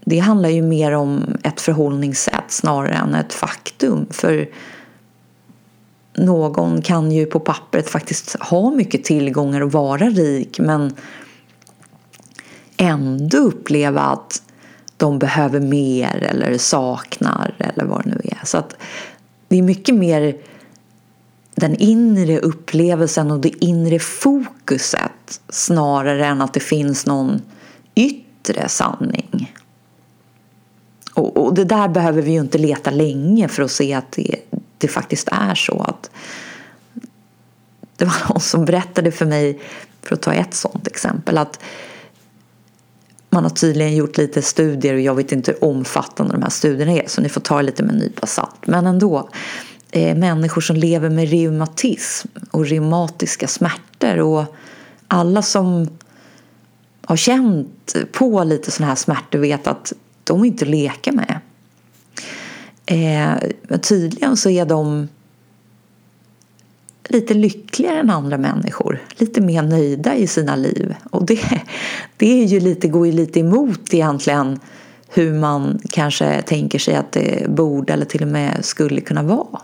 Det 0.06 0.20
handlar 0.20 0.50
ju 0.50 0.62
mer 0.62 0.92
om 0.92 1.38
ett 1.44 1.62
förhållningssätt 1.62 2.52
snarare 2.52 2.94
än 2.94 3.16
ett 3.16 3.34
faktum. 3.34 4.08
För 4.12 4.50
någon 6.18 6.82
kan 6.82 7.12
ju 7.12 7.26
på 7.26 7.40
pappret 7.40 7.90
faktiskt 7.90 8.36
ha 8.40 8.72
mycket 8.72 9.04
tillgångar 9.04 9.62
och 9.62 9.72
vara 9.72 10.10
rik 10.10 10.60
men 10.60 10.96
ändå 12.78 13.38
uppleva 13.38 14.02
att 14.02 14.42
de 14.98 15.20
behöver 15.20 15.60
mer 15.60 16.28
eller 16.30 16.58
saknar 16.58 17.56
eller 17.60 17.86
vad 17.86 18.04
det 18.04 18.10
nu 18.10 18.22
är. 18.24 18.46
Så 18.46 18.58
att 18.58 18.76
det 19.48 19.58
är 19.58 19.62
mycket 19.62 19.96
mer 19.96 20.38
den 21.56 21.76
inre 21.76 22.40
upplevelsen 22.40 23.32
och 23.32 23.40
det 23.40 23.64
inre 23.66 24.00
fokuset 24.00 25.42
snarare 25.50 26.26
än 26.26 26.42
att 26.42 26.54
det 26.54 26.60
finns 26.60 27.06
någon 27.06 27.42
yttre 27.96 28.70
sanning. 28.70 29.54
Och, 31.14 31.38
och 31.38 31.54
det 31.54 31.64
där 31.64 31.88
behöver 31.88 32.22
vi 32.22 32.32
ju 32.32 32.40
inte 32.40 32.58
leta 32.58 32.92
länge 32.92 33.48
för 33.48 33.64
att 33.64 33.72
se 33.72 33.94
att 33.94 34.12
det, 34.12 34.36
det 34.78 34.88
faktiskt 34.88 35.28
är 35.32 35.56
så 35.56 35.82
att 35.82 36.10
det 37.98 38.06
var 38.06 38.16
någon 38.30 38.42
som 38.42 38.66
berättade 38.66 39.12
för 39.12 39.26
mig, 39.26 39.60
för 40.02 40.16
att 40.16 40.22
ta 40.22 40.34
ett 40.34 40.54
sådant 40.54 40.88
exempel, 40.88 41.38
att 41.38 41.60
man 43.30 43.44
har 43.44 43.50
tydligen 43.50 43.96
gjort 43.96 44.18
lite 44.18 44.42
studier 44.42 44.94
och 44.94 45.00
jag 45.00 45.16
vet 45.16 45.32
inte 45.32 45.52
hur 45.52 45.64
omfattande 45.64 46.34
de 46.34 46.42
här 46.42 46.50
studierna 46.50 46.92
är 46.92 47.08
så 47.08 47.22
ni 47.22 47.30
får 47.30 47.42
ta 47.42 47.62
lite 47.62 47.84
med 47.84 47.92
en 47.94 48.00
nypa 48.00 48.28
salt. 48.28 48.68
Men 48.68 48.88
ändå, 48.88 49.30
eh, 49.94 50.16
människor 50.16 50.62
som 50.62 50.76
lever 50.76 51.10
med 51.10 51.30
reumatism 51.30 52.28
och 52.52 52.66
reumatiska 52.66 53.48
smärtor 53.48 54.20
och 54.20 54.56
alla 55.08 55.42
som 55.42 55.88
har 57.06 57.16
känt 57.16 57.96
på 58.12 58.44
lite 58.44 58.72
sådana 58.72 58.90
här 58.90 58.96
smärtor 58.96 59.40
vet 59.40 59.68
att 59.68 59.94
de 60.24 60.42
är 60.42 60.46
inte 60.46 60.66
att 60.66 60.70
leka 60.70 61.12
med. 61.12 61.40
Eh, 62.86 63.50
men 63.64 63.80
tydligen 63.82 64.38
så 64.38 64.50
är 64.50 64.66
de 64.66 65.08
lite 67.10 67.34
lyckligare 67.34 68.00
än 68.00 68.10
andra 68.10 68.38
människor. 68.38 69.04
Lite 69.18 69.42
mer 69.42 69.62
nöjda 69.62 70.16
i 70.16 70.28
sina 70.28 70.56
liv. 70.56 70.96
Och 71.10 71.26
det, 71.26 71.40
det 72.18 72.42
är 72.42 72.46
ju 72.46 72.60
lite, 72.60 72.88
går 72.88 73.06
ju 73.06 73.14
lite 73.14 73.40
emot 73.40 73.94
egentligen 73.94 74.60
hur 75.08 75.34
man 75.34 75.80
kanske 75.90 76.42
tänker 76.42 76.80
sig 76.80 76.96
att 76.96 77.12
det 77.12 77.50
borde 77.50 77.94
eller 77.94 78.06
till 78.06 78.22
och 78.22 78.28
med 78.28 78.66
skulle 78.66 79.02
kunna 79.02 79.24
vara. 79.24 79.62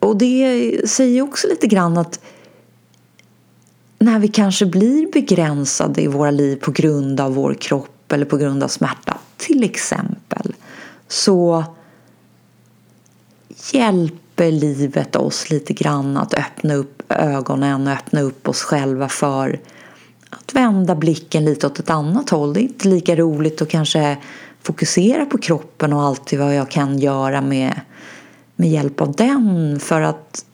Och 0.00 0.16
det 0.16 0.80
säger 0.90 1.22
också 1.22 1.48
lite 1.48 1.66
grann 1.66 1.98
att 1.98 2.20
när 3.98 4.18
vi 4.18 4.28
kanske 4.28 4.66
blir 4.66 5.12
begränsade 5.12 6.02
i 6.02 6.06
våra 6.06 6.30
liv 6.30 6.56
på 6.56 6.70
grund 6.70 7.20
av 7.20 7.34
vår 7.34 7.54
kropp 7.54 8.12
eller 8.12 8.24
på 8.26 8.36
grund 8.36 8.62
av 8.62 8.68
smärta 8.68 9.18
till 9.36 9.64
exempel 9.64 10.54
så 11.08 11.64
hjälper 13.72 14.50
livet 14.50 15.16
oss 15.16 15.50
lite 15.50 15.72
grann 15.72 16.16
att 16.16 16.34
öppna 16.34 16.74
upp 16.74 17.02
ögonen 17.08 17.86
och 17.86 17.92
öppna 17.92 18.20
upp 18.20 18.48
oss 18.48 18.62
själva 18.62 19.08
för 19.08 19.60
att 20.30 20.54
vända 20.54 20.94
blicken 20.94 21.44
lite 21.44 21.66
åt 21.66 21.78
ett 21.78 21.90
annat 21.90 22.30
håll. 22.30 22.52
Det 22.52 22.60
är 22.60 22.62
inte 22.62 22.88
lika 22.88 23.16
roligt 23.16 23.62
att 23.62 23.68
kanske 23.68 24.16
fokusera 24.62 25.26
på 25.26 25.38
kroppen 25.38 25.92
och 25.92 26.02
alltid 26.02 26.38
vad 26.38 26.54
jag 26.54 26.70
kan 26.70 26.98
göra 26.98 27.40
med, 27.40 27.80
med 28.60 28.70
hjälp 28.70 29.00
av 29.00 29.12
den 29.12 29.80
för 29.80 30.00
att 30.00 30.44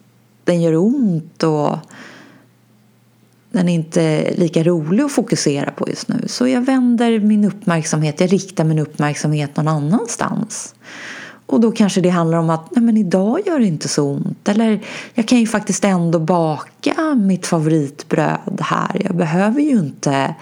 den 0.43 0.61
gör 0.61 0.75
ont 0.75 1.43
och 1.43 1.77
den 3.51 3.69
är 3.69 3.73
inte 3.73 4.33
lika 4.37 4.63
rolig 4.63 5.03
att 5.03 5.11
fokusera 5.11 5.71
på 5.71 5.89
just 5.89 6.07
nu. 6.07 6.23
Så 6.27 6.47
jag 6.47 6.61
vänder 6.61 7.19
min 7.19 7.45
uppmärksamhet, 7.45 8.19
jag 8.21 8.33
riktar 8.33 8.63
min 8.63 8.79
uppmärksamhet 8.79 9.57
någon 9.57 9.67
annanstans. 9.67 10.75
Och 11.45 11.59
då 11.59 11.71
kanske 11.71 12.01
det 12.01 12.09
handlar 12.09 12.37
om 12.37 12.49
att 12.49 12.75
nej 12.75 12.83
men 12.83 12.97
idag 12.97 13.39
gör 13.45 13.59
det 13.59 13.65
inte 13.65 13.87
så 13.87 14.03
ont. 14.03 14.49
Eller 14.49 14.79
jag 15.13 15.27
kan 15.27 15.39
ju 15.39 15.47
faktiskt 15.47 15.83
ändå 15.83 16.19
baka 16.19 17.15
mitt 17.15 17.47
favoritbröd 17.47 18.61
här. 18.61 19.01
Jag 19.05 19.15
behöver 19.15 19.61
ju 19.61 19.71
inte 19.71 20.35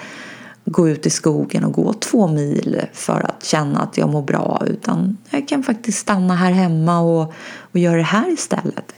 gå 0.66 0.90
ut 0.90 1.06
i 1.06 1.10
skogen 1.10 1.64
och 1.64 1.74
gå 1.74 1.94
två 1.94 2.28
mil 2.28 2.82
för 2.94 3.26
att 3.26 3.44
känna 3.44 3.80
att 3.80 3.98
jag 3.98 4.10
mår 4.10 4.22
bra. 4.22 4.64
Utan 4.68 5.18
jag 5.30 5.48
kan 5.48 5.64
faktiskt 5.64 5.98
stanna 5.98 6.36
här 6.36 6.52
hemma 6.52 7.00
och, 7.00 7.34
och 7.58 7.80
göra 7.80 7.98
det 7.98 8.04
här 8.04 8.34
istället. 8.34 8.94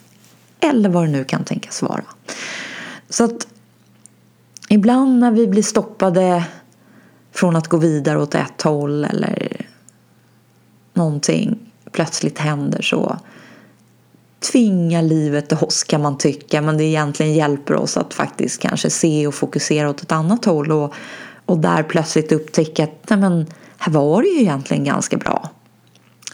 Eller 0.59 0.89
vad 0.89 1.03
det 1.03 1.11
nu 1.11 1.24
kan 1.24 1.43
tänkas 1.43 1.82
vara. 1.82 2.03
Så 3.09 3.24
att 3.24 3.47
ibland 4.70 5.20
när 5.20 5.32
vi 5.32 5.47
blir 5.47 5.63
stoppade 5.63 6.43
från 7.32 7.55
att 7.55 7.68
gå 7.68 7.78
vidare 7.78 8.22
åt 8.22 8.36
ett 8.36 8.61
håll 8.61 9.05
eller 9.05 9.65
någonting 10.93 11.59
plötsligt 11.91 12.38
händer 12.39 12.82
så 12.82 13.18
tvingar 14.51 15.01
livet 15.01 15.63
oss 15.63 15.84
kan 15.84 16.01
man 16.01 16.18
tycka 16.18 16.61
men 16.61 16.78
det 16.78 16.84
egentligen 16.84 17.34
hjälper 17.34 17.76
oss 17.76 17.97
att 17.97 18.13
faktiskt 18.13 18.61
kanske 18.61 18.89
se 18.89 19.28
och 19.28 19.36
fokusera 19.36 19.89
åt 19.89 20.01
ett 20.01 20.11
annat 20.11 20.45
håll 20.45 20.72
och, 20.72 20.93
och 21.47 21.57
där 21.57 21.83
plötsligt 21.83 22.31
upptäcka 22.31 22.83
att 22.83 23.09
nej 23.09 23.19
men, 23.19 23.45
här 23.77 23.91
var 23.91 24.21
det 24.21 24.27
ju 24.27 24.39
egentligen 24.39 24.83
ganska 24.83 25.17
bra. 25.17 25.49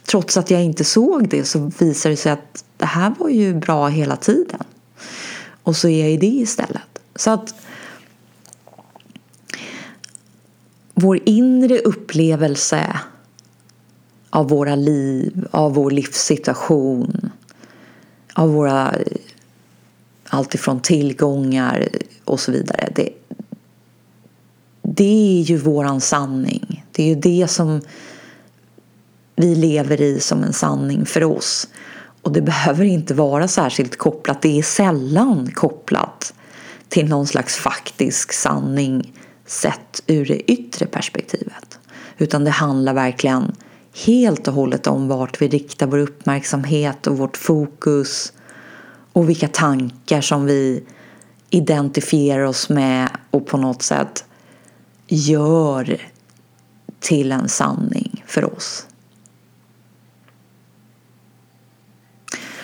Trots 0.06 0.38
att 0.38 0.52
jag 0.52 0.64
inte 0.64 0.84
såg 0.84 1.30
det 1.30 1.44
så 1.44 1.72
visar 1.80 2.10
det 2.10 2.18
sig 2.18 2.32
att 2.32 2.66
det 2.78 2.86
här 2.86 3.14
var 3.20 3.30
ju 3.30 3.54
bra 3.54 3.88
hela 3.88 4.16
tiden. 4.16 4.64
Och 5.64 5.76
så 5.76 5.88
är 5.88 6.02
jag 6.02 6.12
i 6.12 6.18
det 6.18 6.26
istället. 6.28 7.00
Så 7.16 7.32
att 7.32 7.56
vår 10.94 11.20
inre 11.26 11.80
upplevelse 11.80 13.00
av 14.30 14.50
våra 14.50 14.76
liv, 14.76 15.48
av 15.52 15.74
vår 15.74 15.92
livssituation, 15.92 17.32
av 18.34 18.50
våra 18.54 18.96
alltifrån 20.28 20.80
tillgångar 20.80 21.88
och 22.26 22.40
så 22.40 22.52
vidare. 22.52 22.90
Det, 22.96 23.10
det 24.84 25.40
är 25.40 25.42
ju 25.42 25.58
våran 25.58 26.02
sanning. 26.02 26.86
Det 26.92 27.04
är 27.04 27.08
ju 27.08 27.16
det 27.16 27.48
som 27.48 27.82
vi 29.36 29.56
lever 29.56 30.02
i 30.02 30.20
som 30.20 30.44
en 30.44 30.54
sanning 30.54 31.06
för 31.06 31.24
oss. 31.24 31.68
Och 32.22 32.32
det 32.32 32.42
behöver 32.42 32.86
inte 32.86 33.14
vara 33.14 33.48
särskilt 33.48 33.98
kopplat, 33.98 34.42
det 34.42 34.60
är 34.60 34.64
sällan 34.64 35.52
kopplat 35.52 36.34
till 36.90 37.10
någon 37.10 37.28
slags 37.28 37.56
faktisk 37.56 38.34
sanning 38.34 39.14
sett 39.46 40.04
ur 40.08 40.26
det 40.26 40.52
yttre 40.52 40.86
perspektivet. 40.86 41.80
Utan 42.18 42.44
det 42.44 42.52
handlar 42.52 42.94
verkligen 42.94 43.56
helt 44.06 44.48
och 44.48 44.54
hållet 44.54 44.88
om 44.88 45.08
vart 45.08 45.42
vi 45.42 45.48
riktar 45.48 45.88
vår 45.88 45.98
uppmärksamhet 45.98 47.08
och 47.08 47.18
vårt 47.18 47.38
fokus 47.38 48.34
och 49.14 49.30
vilka 49.30 49.48
tankar 49.48 50.22
som 50.22 50.46
vi 50.46 50.84
identifierar 51.50 52.44
oss 52.44 52.70
med 52.70 53.10
och 53.32 53.48
på 53.48 53.58
något 53.58 53.82
sätt 53.82 54.26
gör 55.08 56.02
till 57.00 57.32
en 57.32 57.50
sanning 57.50 58.24
för 58.28 58.56
oss. 58.56 58.88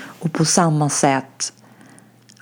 Och 0.02 0.34
på 0.34 0.46
samma 0.46 0.90
sätt 0.90 1.54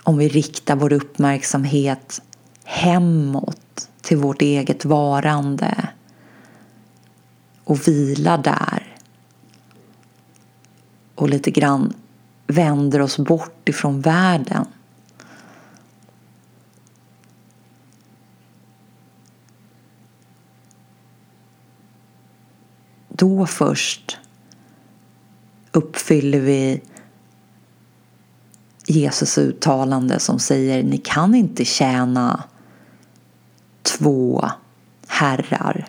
om 0.03 0.17
vi 0.17 0.27
riktar 0.29 0.75
vår 0.75 0.93
uppmärksamhet 0.93 2.21
hemåt 2.63 3.89
till 4.01 4.17
vårt 4.17 4.41
eget 4.41 4.85
varande 4.85 5.89
och 7.63 7.87
vilar 7.87 8.37
där. 8.37 8.97
Och 11.15 11.29
lite 11.29 11.51
grann 11.51 11.93
vänder 12.47 13.01
oss 13.01 13.17
bort 13.17 13.69
ifrån 13.69 14.01
världen. 14.01 14.65
Då 23.17 23.45
först 23.45 24.17
uppfyller 25.71 26.39
vi 26.39 26.81
Jesus 28.85 29.37
uttalande 29.37 30.19
som 30.19 30.39
säger 30.39 30.83
ni 30.83 30.97
kan 30.97 31.35
inte 31.35 31.65
tjäna 31.65 32.43
två 33.83 34.49
herrar 35.07 35.87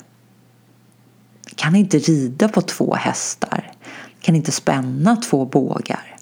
kan 1.59 1.77
inte 1.77 1.99
rida 1.99 2.49
på 2.49 2.63
två 2.63 2.95
hästar, 2.95 3.73
kan 4.21 4.37
inte 4.37 4.53
spänna 4.53 5.17
två 5.17 5.45
bågar. 5.45 6.18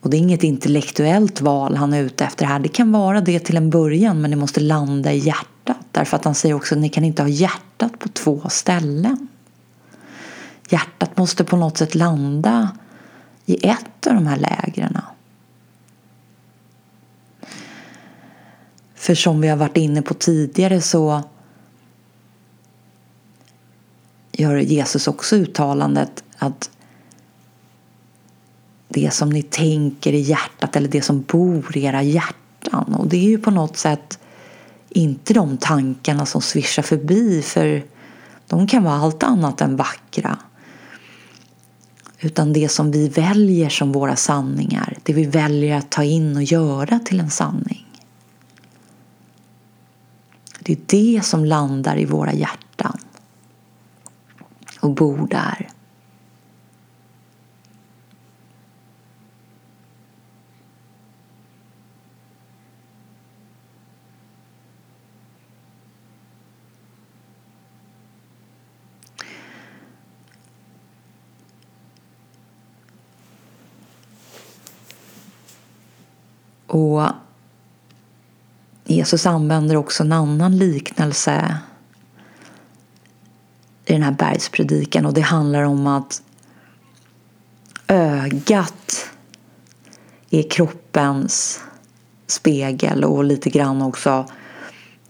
Och 0.00 0.10
det 0.10 0.16
är 0.16 0.18
inget 0.18 0.42
intellektuellt 0.42 1.40
val 1.40 1.76
han 1.76 1.92
är 1.92 2.02
ute 2.02 2.24
efter 2.24 2.46
här. 2.46 2.58
Det 2.58 2.68
kan 2.68 2.92
vara 2.92 3.20
det 3.20 3.40
till 3.40 3.56
en 3.56 3.70
början 3.70 4.20
men 4.20 4.30
det 4.30 4.36
måste 4.36 4.60
landa 4.60 5.12
i 5.12 5.18
hjärtat. 5.18 5.76
Därför 5.92 6.16
att 6.16 6.24
han 6.24 6.34
säger 6.34 6.54
också 6.54 6.74
att 6.74 6.80
ni 6.80 6.88
kan 6.88 7.04
inte 7.04 7.22
ha 7.22 7.28
hjärtat 7.28 7.98
på 7.98 8.08
två 8.08 8.42
ställen. 8.48 9.28
Hjärtat 10.68 11.16
måste 11.16 11.44
på 11.44 11.56
något 11.56 11.78
sätt 11.78 11.94
landa 11.94 12.70
i 13.46 13.68
ett 13.68 14.06
av 14.06 14.14
de 14.14 14.26
här 14.26 14.36
lägren. 14.36 14.98
För 18.94 19.14
som 19.14 19.40
vi 19.40 19.48
har 19.48 19.56
varit 19.56 19.76
inne 19.76 20.02
på 20.02 20.14
tidigare 20.14 20.80
så 20.80 21.22
gör 24.32 24.56
Jesus 24.56 25.08
också 25.08 25.36
uttalandet 25.36 26.24
att 26.38 26.70
det 28.90 29.14
som 29.14 29.30
ni 29.30 29.42
tänker 29.42 30.12
i 30.12 30.20
hjärtat 30.20 30.76
eller 30.76 30.88
det 30.88 31.02
som 31.02 31.22
bor 31.22 31.76
i 31.76 31.84
era 31.84 32.02
hjärtan. 32.02 32.94
Och 32.94 33.08
det 33.08 33.16
är 33.16 33.28
ju 33.28 33.38
på 33.38 33.50
något 33.50 33.76
sätt 33.76 34.18
inte 34.88 35.34
de 35.34 35.56
tankarna 35.56 36.26
som 36.26 36.42
svischar 36.42 36.82
förbi 36.82 37.42
för 37.42 37.82
de 38.46 38.66
kan 38.66 38.84
vara 38.84 38.94
allt 38.94 39.22
annat 39.22 39.60
än 39.60 39.76
vackra. 39.76 40.38
Utan 42.18 42.52
det 42.52 42.68
som 42.68 42.90
vi 42.90 43.08
väljer 43.08 43.68
som 43.68 43.92
våra 43.92 44.16
sanningar, 44.16 44.98
det 45.02 45.12
vi 45.12 45.24
väljer 45.24 45.76
att 45.76 45.90
ta 45.90 46.04
in 46.04 46.36
och 46.36 46.42
göra 46.42 46.98
till 46.98 47.20
en 47.20 47.30
sanning. 47.30 47.86
Det 50.60 50.72
är 50.72 50.78
det 50.86 51.24
som 51.24 51.44
landar 51.44 51.98
i 51.98 52.04
våra 52.04 52.32
hjärtan 52.32 52.98
och 54.80 54.90
bor 54.90 55.28
där. 55.30 55.68
Och 76.70 77.02
Jesus 78.84 79.26
använder 79.26 79.76
också 79.76 80.02
en 80.02 80.12
annan 80.12 80.56
liknelse 80.56 81.58
i 83.84 83.92
den 83.92 84.02
här 84.02 84.12
bergspredikan 84.12 85.06
och 85.06 85.14
det 85.14 85.20
handlar 85.20 85.62
om 85.62 85.86
att 85.86 86.22
ögat 87.88 89.10
är 90.30 90.50
kroppens 90.50 91.60
spegel 92.26 93.04
och 93.04 93.24
lite 93.24 93.50
grann 93.50 93.82
också 93.82 94.26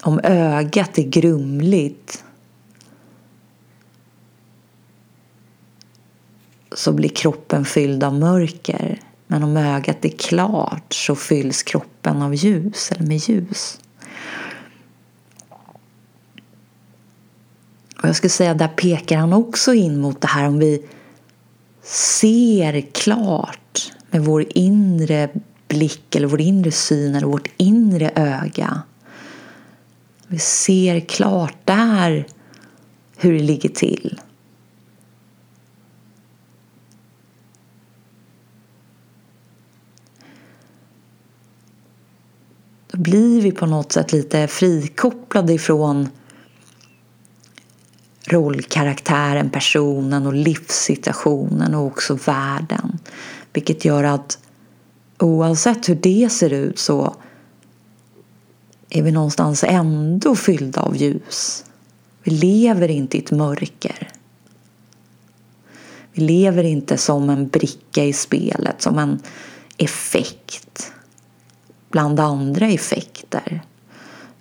om 0.01 0.19
ögat 0.23 0.97
är 0.97 1.03
grumligt 1.03 2.23
så 6.71 6.91
blir 6.91 7.09
kroppen 7.09 7.65
fylld 7.65 8.03
av 8.03 8.13
mörker. 8.13 8.99
Men 9.31 9.43
om 9.43 9.57
ögat 9.57 10.05
är 10.05 10.09
klart 10.09 10.93
så 10.93 11.15
fylls 11.15 11.63
kroppen 11.63 12.21
av 12.21 12.35
ljus 12.35 12.91
eller 12.91 13.07
med 13.07 13.17
ljus. 13.17 13.79
Och 18.01 18.07
jag 18.07 18.15
skulle 18.15 18.29
säga 18.29 18.53
där 18.53 18.67
pekar 18.67 19.17
han 19.17 19.33
också 19.33 19.73
in 19.73 20.01
mot 20.01 20.21
det 20.21 20.27
här 20.27 20.47
om 20.47 20.59
vi 20.59 20.85
ser 21.83 22.81
klart 22.81 23.91
med 24.09 24.21
vår 24.21 24.45
inre 24.49 25.29
blick 25.67 26.15
eller 26.15 26.27
vår 26.27 26.41
inre 26.41 26.71
syn 26.71 27.15
eller 27.15 27.27
vårt 27.27 27.49
inre 27.57 28.11
öga. 28.15 28.81
Vi 30.27 30.39
ser 30.39 30.99
klart 30.99 31.57
där 31.65 32.27
hur 33.17 33.33
det 33.33 33.43
ligger 33.43 33.69
till. 33.69 34.19
Blir 43.01 43.41
vi 43.41 43.51
på 43.51 43.65
något 43.65 43.91
sätt 43.91 44.11
lite 44.11 44.47
frikopplade 44.47 45.53
ifrån 45.53 46.09
rollkaraktären, 48.27 49.49
personen 49.49 50.25
och 50.25 50.33
livssituationen 50.33 51.75
och 51.75 51.85
också 51.85 52.13
världen. 52.25 52.99
Vilket 53.53 53.85
gör 53.85 54.03
att 54.03 54.39
oavsett 55.19 55.89
hur 55.89 55.95
det 55.95 56.31
ser 56.31 56.53
ut 56.53 56.79
så 56.79 57.15
är 58.89 59.03
vi 59.03 59.11
någonstans 59.11 59.63
ändå 59.67 60.35
fyllda 60.35 60.81
av 60.81 60.97
ljus. 60.97 61.65
Vi 62.23 62.31
lever 62.31 62.87
inte 62.87 63.17
i 63.17 63.19
ett 63.19 63.31
mörker. 63.31 64.09
Vi 66.13 66.21
lever 66.21 66.63
inte 66.63 66.97
som 66.97 67.29
en 67.29 67.47
bricka 67.47 68.03
i 68.03 68.13
spelet, 68.13 68.81
som 68.81 68.97
en 68.99 69.19
effekt 69.77 70.93
bland 71.91 72.19
andra 72.19 72.67
effekter 72.67 73.61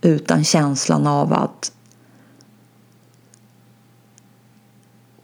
utan 0.01 0.44
känslan 0.44 1.07
av 1.07 1.32
att 1.32 1.72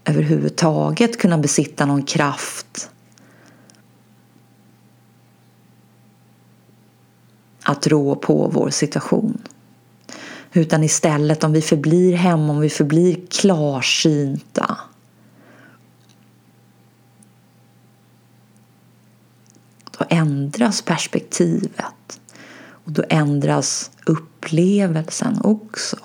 överhuvudtaget 0.04 1.18
kunna 1.18 1.38
besitta 1.38 1.86
någon 1.86 2.02
kraft 2.02 2.90
att 7.62 7.86
rå 7.86 8.14
på 8.14 8.50
vår 8.52 8.70
situation. 8.70 9.42
Utan 10.52 10.84
istället 10.84 11.44
om 11.44 11.52
vi 11.52 11.62
förblir 11.62 12.16
hemma, 12.16 12.52
om 12.52 12.60
vi 12.60 12.70
förblir 12.70 13.26
klarsynta 13.30 14.78
då 19.98 20.04
ändras 20.46 20.82
perspektivet 20.82 22.20
och 22.68 22.92
då 22.92 23.04
ändras 23.08 23.90
upplevelsen 24.06 25.40
också. 25.44 25.96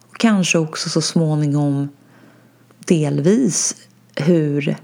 Och 0.00 0.16
kanske 0.18 0.58
också 0.58 0.90
så 0.90 1.02
småningom 1.02 1.88
delvis 2.78 3.76
hur 4.16 4.76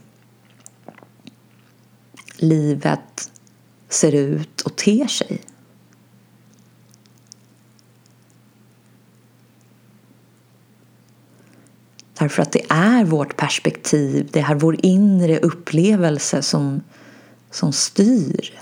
livet 2.36 3.30
ser 3.88 4.14
ut 4.14 4.60
och 4.60 4.76
ter 4.76 5.06
sig. 5.06 5.40
Därför 12.20 12.42
att 12.42 12.52
det 12.52 12.66
är 12.68 13.04
vårt 13.04 13.36
perspektiv, 13.36 14.28
det 14.32 14.40
är 14.40 14.54
vår 14.54 14.76
inre 14.86 15.38
upplevelse 15.38 16.42
som, 16.42 16.82
som 17.50 17.72
styr 17.72 18.60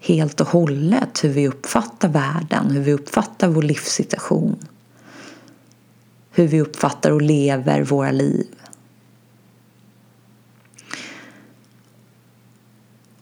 helt 0.00 0.40
och 0.40 0.46
hållet 0.46 1.24
hur 1.24 1.28
vi 1.28 1.48
uppfattar 1.48 2.08
världen, 2.08 2.70
hur 2.70 2.80
vi 2.80 2.92
uppfattar 2.92 3.48
vår 3.48 3.62
livssituation. 3.62 4.56
Hur 6.30 6.48
vi 6.48 6.60
uppfattar 6.60 7.10
och 7.10 7.22
lever 7.22 7.82
våra 7.82 8.10
liv. 8.10 8.46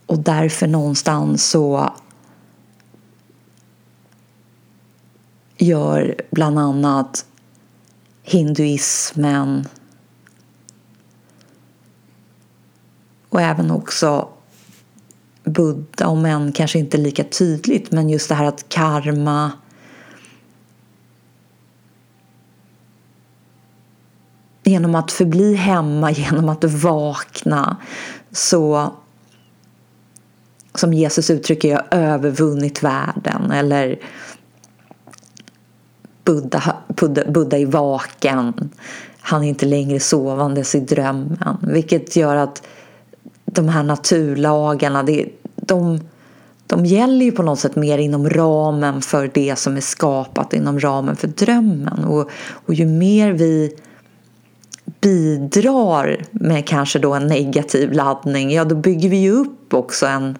Och 0.07 0.19
därför 0.19 0.67
någonstans 0.67 1.51
så 1.51 1.95
gör 5.57 6.21
bland 6.31 6.59
annat 6.59 7.27
hinduismen. 8.31 9.69
Och 13.29 13.41
även 13.41 13.71
också 13.71 14.29
Buddha, 15.45 16.07
om 16.07 16.27
än 16.27 16.53
kanske 16.53 16.79
inte 16.79 16.97
lika 16.97 17.25
tydligt, 17.25 17.93
men 17.93 18.09
just 18.09 18.29
det 18.29 18.35
här 18.35 18.45
att 18.45 18.69
karma 18.69 19.53
genom 24.63 24.95
att 24.95 25.13
förbli 25.13 25.55
hemma, 25.55 26.11
genom 26.11 26.49
att 26.49 26.65
vakna 26.65 27.77
så 28.33 28.95
som 30.75 30.93
Jesus 30.93 31.31
uttrycker, 31.31 31.69
jag 31.69 31.85
övervunnit 31.91 32.83
världen 32.83 33.51
eller 33.51 33.99
Buddha, 36.31 36.77
Buddha, 36.89 37.25
Buddha 37.31 37.59
är 37.59 37.67
vaken. 37.67 38.71
Han 39.21 39.45
är 39.45 39.49
inte 39.49 39.67
längre 39.67 40.01
sovandes 40.01 40.75
i 40.75 40.81
drömmen. 40.81 41.57
Vilket 41.63 42.17
gör 42.17 42.37
att 42.37 42.63
de 43.45 43.69
här 43.69 43.83
naturlagarna, 43.83 45.03
det, 45.03 45.29
de, 45.57 46.01
de 46.67 46.87
gäller 46.87 47.25
ju 47.25 47.33
på 47.33 47.43
något 47.43 47.59
sätt 47.59 47.77
mer 47.77 47.99
inom 47.99 48.31
ramen 48.31 49.03
för 49.03 49.31
det 49.35 49.59
som 49.59 49.77
är 49.77 49.81
skapat, 49.81 50.53
inom 50.53 50.81
ramen 50.81 51.17
för 51.17 51.29
drömmen. 51.29 52.05
Och, 52.05 52.31
och 52.67 52.75
ju 52.75 52.87
mer 52.87 53.33
vi 53.33 53.77
bidrar 55.01 56.25
med 56.31 56.67
kanske 56.67 56.99
då 56.99 57.15
en 57.15 57.27
negativ 57.27 57.93
laddning, 57.93 58.51
ja 58.51 58.65
då 58.65 58.75
bygger 58.75 59.09
vi 59.09 59.17
ju 59.17 59.33
upp 59.33 59.75
också 59.75 60.07
en, 60.07 60.39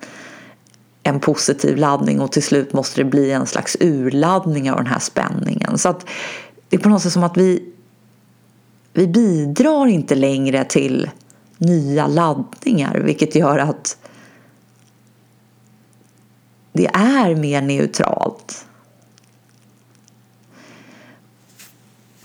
en 1.03 1.21
positiv 1.21 1.77
laddning 1.77 2.21
och 2.21 2.33
till 2.33 2.43
slut 2.43 2.73
måste 2.73 3.01
det 3.01 3.05
bli 3.05 3.33
en 3.33 3.47
slags 3.47 3.77
urladdning 3.81 4.71
av 4.71 4.77
den 4.77 4.87
här 4.87 4.99
spänningen. 4.99 5.79
Så 5.79 5.89
att 5.89 6.07
det 6.69 6.77
är 6.77 6.81
på 6.81 6.89
något 6.89 7.03
sätt 7.03 7.13
som 7.13 7.25
att 7.25 7.37
vi, 7.37 7.73
vi 8.93 9.07
bidrar 9.07 9.87
inte 9.87 10.15
längre 10.15 10.65
till 10.65 11.11
nya 11.59 12.07
laddningar 12.07 12.95
vilket 12.95 13.35
gör 13.35 13.59
att 13.59 13.97
det 16.73 16.87
är 16.87 17.35
mer 17.35 17.63
neutralt. 17.63 18.67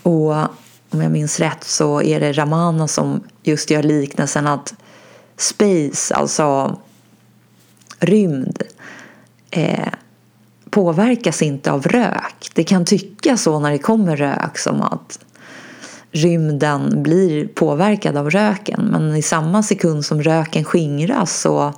Och 0.02 0.34
om 0.90 1.02
jag 1.02 1.12
minns 1.12 1.40
rätt 1.40 1.64
så 1.64 2.02
är 2.02 2.20
det 2.20 2.32
Ramana 2.32 2.88
som 2.88 3.24
just 3.42 3.70
gör 3.70 3.82
liknelsen 3.82 4.46
att 4.46 4.74
space, 5.36 6.14
alltså 6.14 6.78
rymd 7.98 8.62
eh, 9.50 9.88
påverkas 10.70 11.42
inte 11.42 11.72
av 11.72 11.82
rök. 11.82 12.50
Det 12.54 12.64
kan 12.64 12.84
tyckas 12.84 13.42
så 13.42 13.58
när 13.58 13.70
det 13.70 13.78
kommer 13.78 14.16
rök 14.16 14.58
som 14.58 14.82
att 14.82 15.18
rymden 16.10 17.02
blir 17.02 17.46
påverkad 17.46 18.16
av 18.16 18.30
röken 18.30 18.88
men 18.92 19.16
i 19.16 19.22
samma 19.22 19.62
sekund 19.62 20.04
som 20.04 20.22
röken 20.22 20.64
skingras 20.64 21.40
så 21.40 21.74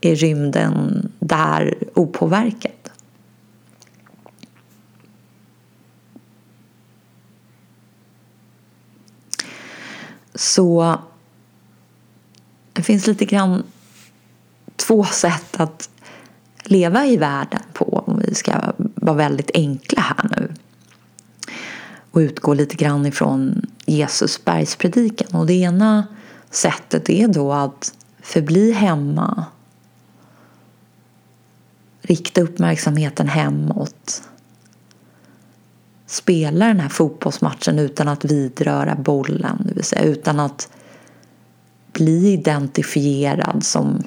är 0.00 0.16
rymden 0.16 1.12
där 1.18 1.74
opåverkad. 1.94 2.72
Så 10.34 10.98
det 12.72 12.82
finns 12.82 13.06
lite 13.06 13.24
grann 13.24 13.62
två 14.80 15.04
sätt 15.04 15.60
att 15.60 15.90
leva 16.64 17.06
i 17.06 17.16
världen 17.16 17.62
på 17.72 17.84
om 18.06 18.22
vi 18.26 18.34
ska 18.34 18.52
vara 18.94 19.16
väldigt 19.16 19.50
enkla 19.54 20.02
här 20.02 20.30
nu 20.36 20.54
och 22.10 22.18
utgå 22.18 22.54
lite 22.54 22.76
grann 22.76 23.06
ifrån 23.06 23.66
Jesus 23.86 24.44
bergspredikan. 24.44 25.40
Och 25.40 25.46
det 25.46 25.52
ena 25.52 26.06
sättet 26.50 27.10
är 27.10 27.28
då 27.28 27.52
att 27.52 27.94
förbli 28.22 28.72
hemma. 28.72 29.44
Rikta 32.02 32.40
uppmärksamheten 32.40 33.28
hemåt. 33.28 34.22
Spela 36.06 36.66
den 36.66 36.80
här 36.80 36.88
fotbollsmatchen 36.88 37.78
utan 37.78 38.08
att 38.08 38.24
vidröra 38.24 38.94
bollen, 38.94 39.62
det 39.64 39.74
vill 39.74 39.84
säga 39.84 40.02
utan 40.02 40.40
att 40.40 40.68
bli 41.92 42.32
identifierad 42.32 43.64
som 43.64 44.02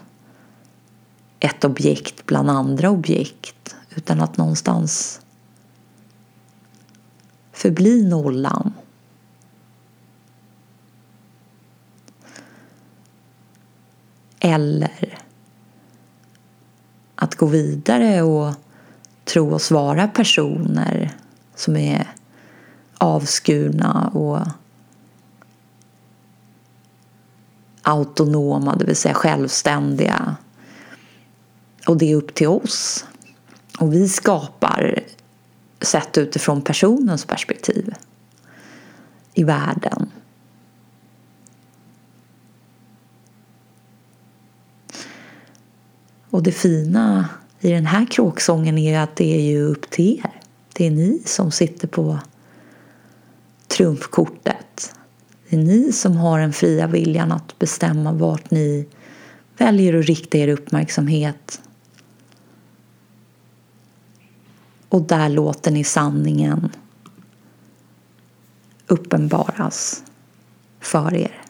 ett 1.44 1.64
objekt 1.64 2.26
bland 2.26 2.50
andra 2.50 2.90
objekt 2.90 3.76
utan 3.96 4.22
att 4.22 4.38
någonstans 4.38 5.22
förbli 7.52 8.04
nollan. 8.04 8.74
Eller 14.40 15.18
att 17.16 17.36
gå 17.36 17.46
vidare 17.46 18.22
och 18.22 18.54
tro 19.26 19.54
oss 19.54 19.72
vara 19.72 20.08
personer 20.08 21.12
som 21.56 21.76
är 21.76 22.08
avskurna 22.98 24.08
och 24.14 24.40
autonoma, 27.82 28.76
det 28.76 28.86
vill 28.86 28.96
säga 28.96 29.14
självständiga. 29.14 30.38
Och 31.88 31.98
det 31.98 32.12
är 32.12 32.16
upp 32.16 32.34
till 32.34 32.48
oss. 32.48 33.06
Och 33.80 33.94
vi 33.94 34.10
skapar 34.10 35.04
sett 35.82 36.18
utifrån 36.18 36.62
personens 36.62 37.26
perspektiv 37.26 37.94
i 39.34 39.44
världen. 39.44 40.12
Och 46.30 46.44
det 46.44 46.52
fina 46.52 47.30
i 47.60 47.72
den 47.72 47.86
här 47.86 48.06
kråksången 48.06 48.78
är 48.78 49.00
att 49.00 49.16
det 49.16 49.36
är 49.36 49.42
ju 49.42 49.64
upp 49.64 49.90
till 49.90 50.20
er. 50.20 50.32
Det 50.74 50.88
är 50.88 50.92
ni 50.92 51.22
som 51.26 51.52
sitter 51.52 51.88
på 51.88 52.20
trumfkortet. 53.68 54.96
Det 55.50 55.56
är 55.56 55.60
ni 55.60 55.92
som 55.92 56.18
har 56.18 56.40
den 56.40 56.54
fria 56.54 56.88
viljan 56.88 57.32
att 57.32 57.60
bestämma 57.60 58.12
vart 58.12 58.52
ni 58.52 58.88
väljer 59.58 60.00
att 60.00 60.06
rikta 60.06 60.38
er 60.38 60.48
uppmärksamhet. 60.48 61.62
Och 64.94 65.02
där 65.02 65.30
låter 65.30 65.72
ni 65.72 65.84
sanningen 65.84 66.70
uppenbaras 68.88 70.04
för 70.80 71.16
er. 71.16 71.43